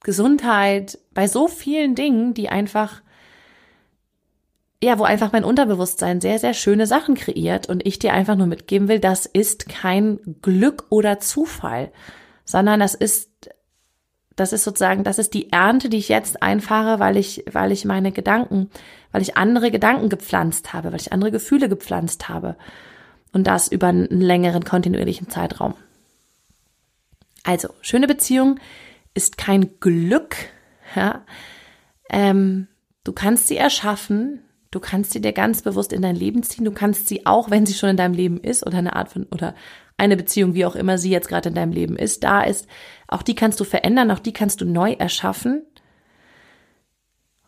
Gesundheit, 0.04 1.00
bei 1.16 1.28
so 1.28 1.48
vielen 1.48 1.96
Dingen, 1.96 2.36
die 2.36 2.50
einfach, 2.50 3.02
ja, 4.82 5.00
wo 5.00 5.06
einfach 5.06 5.32
mein 5.32 5.44
Unterbewusstsein 5.44 6.22
sehr, 6.22 6.38
sehr 6.38 6.54
schöne 6.54 6.86
Sachen 6.86 7.16
kreiert 7.16 7.68
und 7.68 7.84
ich 7.86 7.98
dir 7.98 8.14
einfach 8.14 8.36
nur 8.36 8.46
mitgeben 8.46 8.88
will, 8.88 9.00
das 9.00 9.26
ist 9.26 9.70
kein 9.70 10.20
Glück 10.44 10.86
oder 10.90 11.20
Zufall, 11.20 11.92
sondern 12.46 12.80
das 12.80 12.94
ist, 12.94 13.50
das 14.36 14.54
ist 14.54 14.64
sozusagen, 14.64 15.04
das 15.04 15.18
ist 15.18 15.34
die 15.34 15.52
Ernte, 15.52 15.90
die 15.90 15.98
ich 15.98 16.10
jetzt 16.10 16.44
einfahre, 16.44 17.00
weil 17.00 17.18
ich, 17.18 17.44
weil 17.52 17.72
ich 17.72 17.86
meine 17.86 18.12
Gedanken, 18.12 18.70
weil 19.12 19.24
ich 19.24 19.36
andere 19.36 19.72
Gedanken 19.72 20.10
gepflanzt 20.10 20.74
habe, 20.74 20.92
weil 20.92 21.02
ich 21.02 21.12
andere 21.12 21.32
Gefühle 21.32 21.70
gepflanzt 21.70 22.30
habe. 22.30 22.56
Und 23.34 23.48
das 23.48 23.68
über 23.68 23.88
einen 23.88 24.22
längeren 24.22 24.64
kontinuierlichen 24.64 25.28
Zeitraum. 25.28 25.74
Also, 27.50 27.70
schöne 27.82 28.06
Beziehung 28.06 28.60
ist 29.16 29.40
kein 29.40 29.80
Glück. 29.80 30.36
Ja? 30.96 31.26
Ähm, 32.12 32.68
du 33.04 33.12
kannst 33.12 33.48
sie 33.48 33.58
erschaffen, 33.58 34.44
du 34.70 34.80
kannst 34.80 35.14
sie 35.14 35.20
dir 35.20 35.34
ganz 35.34 35.64
bewusst 35.64 35.92
in 35.92 36.04
dein 36.04 36.16
Leben 36.16 36.44
ziehen, 36.44 36.64
du 36.64 36.72
kannst 36.72 37.08
sie 37.08 37.26
auch, 37.26 37.50
wenn 37.50 37.66
sie 37.66 37.74
schon 37.74 37.90
in 37.90 37.98
deinem 37.98 38.14
Leben 38.14 38.40
ist 38.40 38.68
oder 38.68 38.78
eine 38.78 38.96
Art 38.96 39.10
von 39.10 39.24
oder 39.32 39.56
eine 39.98 40.16
Beziehung, 40.16 40.54
wie 40.54 40.64
auch 40.64 40.76
immer 40.76 41.00
sie 41.00 41.10
jetzt 41.10 41.28
gerade 41.28 41.50
in 41.50 41.56
deinem 41.56 41.72
Leben 41.72 41.96
ist, 41.96 42.24
da 42.24 42.44
ist, 42.44 42.68
auch 43.08 43.24
die 43.24 43.34
kannst 43.34 43.60
du 43.60 43.64
verändern, 43.64 44.12
auch 44.12 44.20
die 44.20 44.32
kannst 44.34 44.62
du 44.62 44.66
neu 44.66 44.92
erschaffen. 44.92 45.64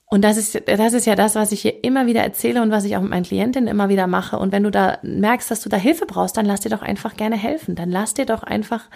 Und 0.06 0.24
das 0.24 0.36
ist, 0.36 0.64
das 0.66 0.94
ist 0.94 1.06
ja 1.06 1.14
das, 1.14 1.36
was 1.36 1.52
ich 1.52 1.62
hier 1.62 1.84
immer 1.84 2.08
wieder 2.08 2.24
erzähle 2.24 2.64
und 2.64 2.72
was 2.72 2.86
ich 2.86 2.98
auch 2.98 3.02
mit 3.02 3.12
meinen 3.12 3.24
Klientinnen 3.24 3.70
immer 3.70 3.88
wieder 3.88 4.08
mache. 4.08 4.40
Und 4.40 4.52
wenn 4.52 4.64
du 4.64 4.72
da 4.72 4.98
merkst, 5.04 5.52
dass 5.52 5.62
du 5.62 5.70
da 5.70 5.78
Hilfe 5.78 6.08
brauchst, 6.08 6.36
dann 6.38 6.48
lass 6.48 6.62
dir 6.62 6.70
doch 6.70 6.82
einfach 6.82 7.16
gerne 7.16 7.38
helfen. 7.38 7.76
Dann 7.76 7.92
lass 7.92 8.16
dir 8.16 8.26
doch 8.26 8.42
einfach 8.42 8.90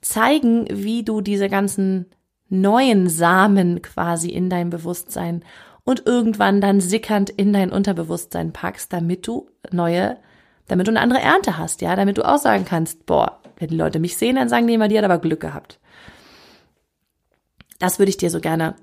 zeigen, 0.00 0.66
wie 0.70 1.02
du 1.02 1.20
diese 1.20 1.48
ganzen 1.48 2.06
neuen 2.48 3.08
Samen 3.08 3.82
quasi 3.82 4.30
in 4.30 4.48
dein 4.48 4.70
Bewusstsein 4.70 5.44
und 5.84 6.06
irgendwann 6.06 6.60
dann 6.60 6.80
sickernd 6.80 7.30
in 7.30 7.52
dein 7.52 7.70
Unterbewusstsein 7.70 8.52
packst, 8.52 8.92
damit 8.92 9.26
du 9.26 9.48
neue, 9.70 10.16
damit 10.66 10.86
du 10.86 10.90
eine 10.90 11.00
andere 11.00 11.20
Ernte 11.20 11.58
hast, 11.58 11.80
ja, 11.80 11.96
damit 11.96 12.18
du 12.18 12.26
auch 12.26 12.38
sagen 12.38 12.64
kannst, 12.64 13.06
boah, 13.06 13.40
wenn 13.56 13.68
die 13.68 13.76
Leute 13.76 13.98
mich 13.98 14.16
sehen, 14.16 14.36
dann 14.36 14.48
sagen 14.48 14.66
die 14.66 14.74
immer, 14.74 14.88
die 14.88 14.98
hat 14.98 15.04
aber 15.04 15.18
Glück 15.18 15.40
gehabt. 15.40 15.78
Das 17.78 17.98
würde 17.98 18.10
ich 18.10 18.16
dir 18.16 18.30
so 18.30 18.40
gerne, 18.40 18.74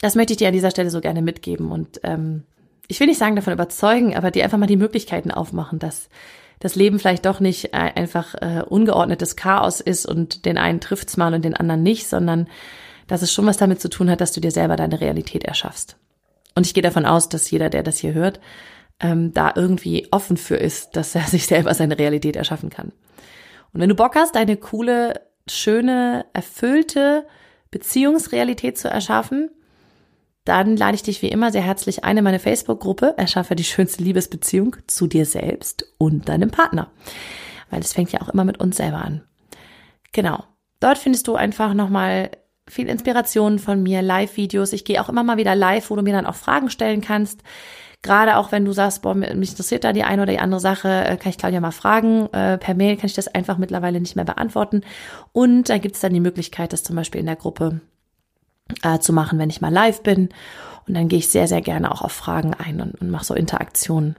das 0.00 0.14
möchte 0.14 0.32
ich 0.32 0.38
dir 0.38 0.48
an 0.48 0.54
dieser 0.54 0.70
Stelle 0.70 0.90
so 0.90 1.00
gerne 1.00 1.22
mitgeben 1.22 1.70
und 1.70 2.00
ähm, 2.02 2.44
ich 2.88 2.98
will 2.98 3.06
nicht 3.06 3.18
sagen 3.18 3.36
davon 3.36 3.52
überzeugen, 3.52 4.16
aber 4.16 4.30
dir 4.30 4.44
einfach 4.44 4.58
mal 4.58 4.66
die 4.66 4.76
Möglichkeiten 4.76 5.30
aufmachen, 5.30 5.78
dass 5.78 6.08
das 6.60 6.74
Leben 6.74 6.98
vielleicht 6.98 7.26
doch 7.26 7.40
nicht 7.40 7.72
äh, 7.72 7.92
einfach 7.94 8.34
äh, 8.34 8.62
ungeordnetes 8.66 9.36
Chaos 9.36 9.80
ist 9.80 10.06
und 10.06 10.44
den 10.44 10.58
einen 10.58 10.80
trifft's 10.80 11.16
mal 11.16 11.34
und 11.34 11.44
den 11.44 11.54
anderen 11.54 11.82
nicht, 11.82 12.08
sondern 12.08 12.48
dass 13.06 13.22
es 13.22 13.32
schon 13.32 13.46
was 13.46 13.56
damit 13.56 13.80
zu 13.80 13.88
tun 13.88 14.10
hat, 14.10 14.20
dass 14.20 14.32
du 14.32 14.40
dir 14.40 14.50
selber 14.50 14.76
deine 14.76 15.00
Realität 15.00 15.44
erschaffst. 15.44 15.96
Und 16.54 16.66
ich 16.66 16.74
gehe 16.74 16.82
davon 16.82 17.06
aus, 17.06 17.28
dass 17.28 17.50
jeder, 17.50 17.70
der 17.70 17.82
das 17.82 17.98
hier 17.98 18.14
hört, 18.14 18.40
ähm, 19.00 19.32
da 19.32 19.52
irgendwie 19.54 20.08
offen 20.10 20.36
für 20.36 20.56
ist, 20.56 20.96
dass 20.96 21.14
er 21.14 21.22
sich 21.26 21.46
selber 21.46 21.72
seine 21.74 21.98
Realität 21.98 22.36
erschaffen 22.36 22.70
kann. 22.70 22.92
Und 23.72 23.80
wenn 23.80 23.88
du 23.88 23.94
Bock 23.94 24.14
hast, 24.16 24.34
deine 24.34 24.56
coole, 24.56 25.20
schöne, 25.48 26.26
erfüllte 26.32 27.26
Beziehungsrealität 27.70 28.78
zu 28.78 28.88
erschaffen, 28.88 29.50
dann 30.48 30.76
lade 30.76 30.94
ich 30.94 31.02
dich 31.02 31.22
wie 31.22 31.28
immer 31.28 31.52
sehr 31.52 31.62
herzlich 31.62 32.04
ein 32.04 32.16
in 32.16 32.24
meine 32.24 32.38
Facebook-Gruppe 32.38 33.14
Erschaffe 33.16 33.54
die 33.54 33.64
schönste 33.64 34.02
Liebesbeziehung 34.02 34.76
zu 34.86 35.06
dir 35.06 35.26
selbst 35.26 35.94
und 35.98 36.28
deinem 36.28 36.50
Partner. 36.50 36.90
Weil 37.70 37.80
es 37.80 37.92
fängt 37.92 38.12
ja 38.12 38.22
auch 38.22 38.30
immer 38.30 38.44
mit 38.44 38.58
uns 38.58 38.78
selber 38.78 39.04
an. 39.04 39.22
Genau. 40.12 40.44
Dort 40.80 40.98
findest 40.98 41.28
du 41.28 41.34
einfach 41.34 41.74
nochmal 41.74 42.30
viel 42.66 42.88
Inspiration 42.88 43.58
von 43.58 43.82
mir, 43.82 44.00
Live-Videos. 44.00 44.72
Ich 44.72 44.84
gehe 44.84 45.02
auch 45.02 45.08
immer 45.08 45.22
mal 45.22 45.36
wieder 45.36 45.54
live, 45.54 45.90
wo 45.90 45.96
du 45.96 46.02
mir 46.02 46.14
dann 46.14 46.26
auch 46.26 46.34
Fragen 46.34 46.70
stellen 46.70 47.00
kannst. 47.00 47.42
Gerade 48.00 48.36
auch 48.36 48.52
wenn 48.52 48.64
du 48.64 48.72
sagst, 48.72 49.02
boah, 49.02 49.14
mich 49.14 49.50
interessiert 49.50 49.84
da 49.84 49.92
die 49.92 50.04
eine 50.04 50.22
oder 50.22 50.32
die 50.32 50.38
andere 50.38 50.60
Sache, 50.60 50.88
äh, 50.88 51.16
kann 51.16 51.30
ich 51.30 51.38
Claudia 51.38 51.60
mal 51.60 51.72
fragen. 51.72 52.32
Äh, 52.32 52.56
per 52.56 52.74
Mail 52.74 52.96
kann 52.96 53.06
ich 53.06 53.14
das 53.14 53.28
einfach 53.28 53.58
mittlerweile 53.58 54.00
nicht 54.00 54.16
mehr 54.16 54.24
beantworten. 54.24 54.82
Und 55.32 55.68
da 55.68 55.78
gibt 55.78 55.96
es 55.96 56.00
dann 56.00 56.14
die 56.14 56.20
Möglichkeit, 56.20 56.72
das 56.72 56.84
zum 56.84 56.96
Beispiel 56.96 57.20
in 57.20 57.26
der 57.26 57.36
Gruppe 57.36 57.80
äh, 58.82 58.98
zu 58.98 59.12
machen, 59.12 59.38
wenn 59.38 59.50
ich 59.50 59.60
mal 59.60 59.72
live 59.72 60.02
bin. 60.02 60.28
Und 60.86 60.94
dann 60.94 61.08
gehe 61.08 61.18
ich 61.18 61.28
sehr, 61.28 61.48
sehr 61.48 61.60
gerne 61.60 61.92
auch 61.92 62.02
auf 62.02 62.12
Fragen 62.12 62.54
ein 62.54 62.80
und, 62.80 63.00
und 63.00 63.10
mache 63.10 63.24
so 63.24 63.34
Interaktionen. 63.34 64.16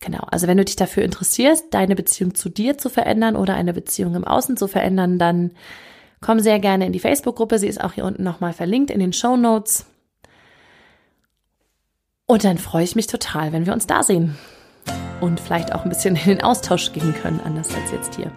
Genau, 0.00 0.24
also 0.30 0.46
wenn 0.46 0.56
du 0.56 0.64
dich 0.64 0.76
dafür 0.76 1.02
interessierst, 1.02 1.66
deine 1.72 1.94
Beziehung 1.94 2.34
zu 2.34 2.48
dir 2.48 2.78
zu 2.78 2.88
verändern 2.88 3.36
oder 3.36 3.54
eine 3.54 3.74
Beziehung 3.74 4.14
im 4.14 4.24
Außen 4.24 4.56
zu 4.56 4.66
verändern, 4.66 5.18
dann 5.18 5.50
komm 6.22 6.40
sehr 6.40 6.58
gerne 6.58 6.86
in 6.86 6.92
die 6.92 7.00
Facebook-Gruppe. 7.00 7.58
Sie 7.58 7.68
ist 7.68 7.82
auch 7.82 7.92
hier 7.92 8.04
unten 8.04 8.22
nochmal 8.22 8.52
verlinkt 8.54 8.90
in 8.90 9.00
den 9.00 9.12
Show 9.12 9.36
Notes. 9.36 9.84
Und 12.26 12.44
dann 12.44 12.58
freue 12.58 12.84
ich 12.84 12.96
mich 12.96 13.08
total, 13.08 13.52
wenn 13.52 13.66
wir 13.66 13.72
uns 13.72 13.86
da 13.86 14.02
sehen 14.02 14.38
und 15.20 15.40
vielleicht 15.40 15.74
auch 15.74 15.82
ein 15.82 15.90
bisschen 15.90 16.16
in 16.16 16.28
den 16.28 16.42
Austausch 16.42 16.92
gehen 16.92 17.14
können, 17.14 17.40
anders 17.44 17.74
als 17.74 17.90
jetzt 17.90 18.14
hier. 18.14 18.32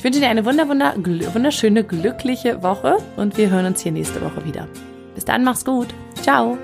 Ich 0.00 0.04
wünsche 0.04 0.20
dir 0.20 0.30
eine 0.30 0.46
wunder, 0.46 0.66
wunder, 0.66 0.94
wunderschöne, 0.96 1.84
glückliche 1.84 2.62
Woche 2.62 2.96
und 3.18 3.36
wir 3.36 3.50
hören 3.50 3.66
uns 3.66 3.82
hier 3.82 3.92
nächste 3.92 4.22
Woche 4.22 4.46
wieder. 4.46 4.66
Bis 5.14 5.26
dann, 5.26 5.44
mach's 5.44 5.62
gut. 5.62 5.88
Ciao. 6.22 6.56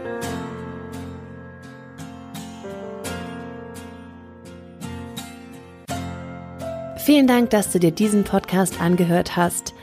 Vielen 6.96 7.26
Dank, 7.26 7.50
dass 7.50 7.70
du 7.72 7.78
dir 7.78 7.90
diesen 7.90 8.24
Podcast 8.24 8.80
angehört 8.80 9.36
hast. 9.36 9.74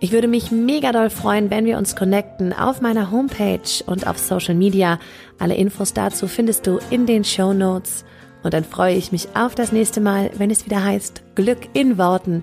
Ich 0.00 0.10
würde 0.10 0.26
mich 0.26 0.50
mega 0.50 0.90
doll 0.90 1.10
freuen, 1.10 1.50
wenn 1.50 1.66
wir 1.66 1.78
uns 1.78 1.94
connecten 1.94 2.52
auf 2.52 2.80
meiner 2.80 3.12
Homepage 3.12 3.84
und 3.86 4.08
auf 4.08 4.18
Social 4.18 4.56
Media. 4.56 4.98
Alle 5.38 5.54
Infos 5.54 5.92
dazu 5.92 6.26
findest 6.26 6.66
du 6.66 6.80
in 6.90 7.06
den 7.06 7.22
Show 7.22 7.52
Notes. 7.52 8.04
Und 8.42 8.54
dann 8.54 8.64
freue 8.64 8.96
ich 8.96 9.12
mich 9.12 9.28
auf 9.34 9.54
das 9.54 9.70
nächste 9.70 10.00
Mal, 10.00 10.32
wenn 10.36 10.50
es 10.50 10.66
wieder 10.66 10.82
heißt 10.82 11.22
Glück 11.36 11.68
in 11.74 11.96
Worten, 11.96 12.42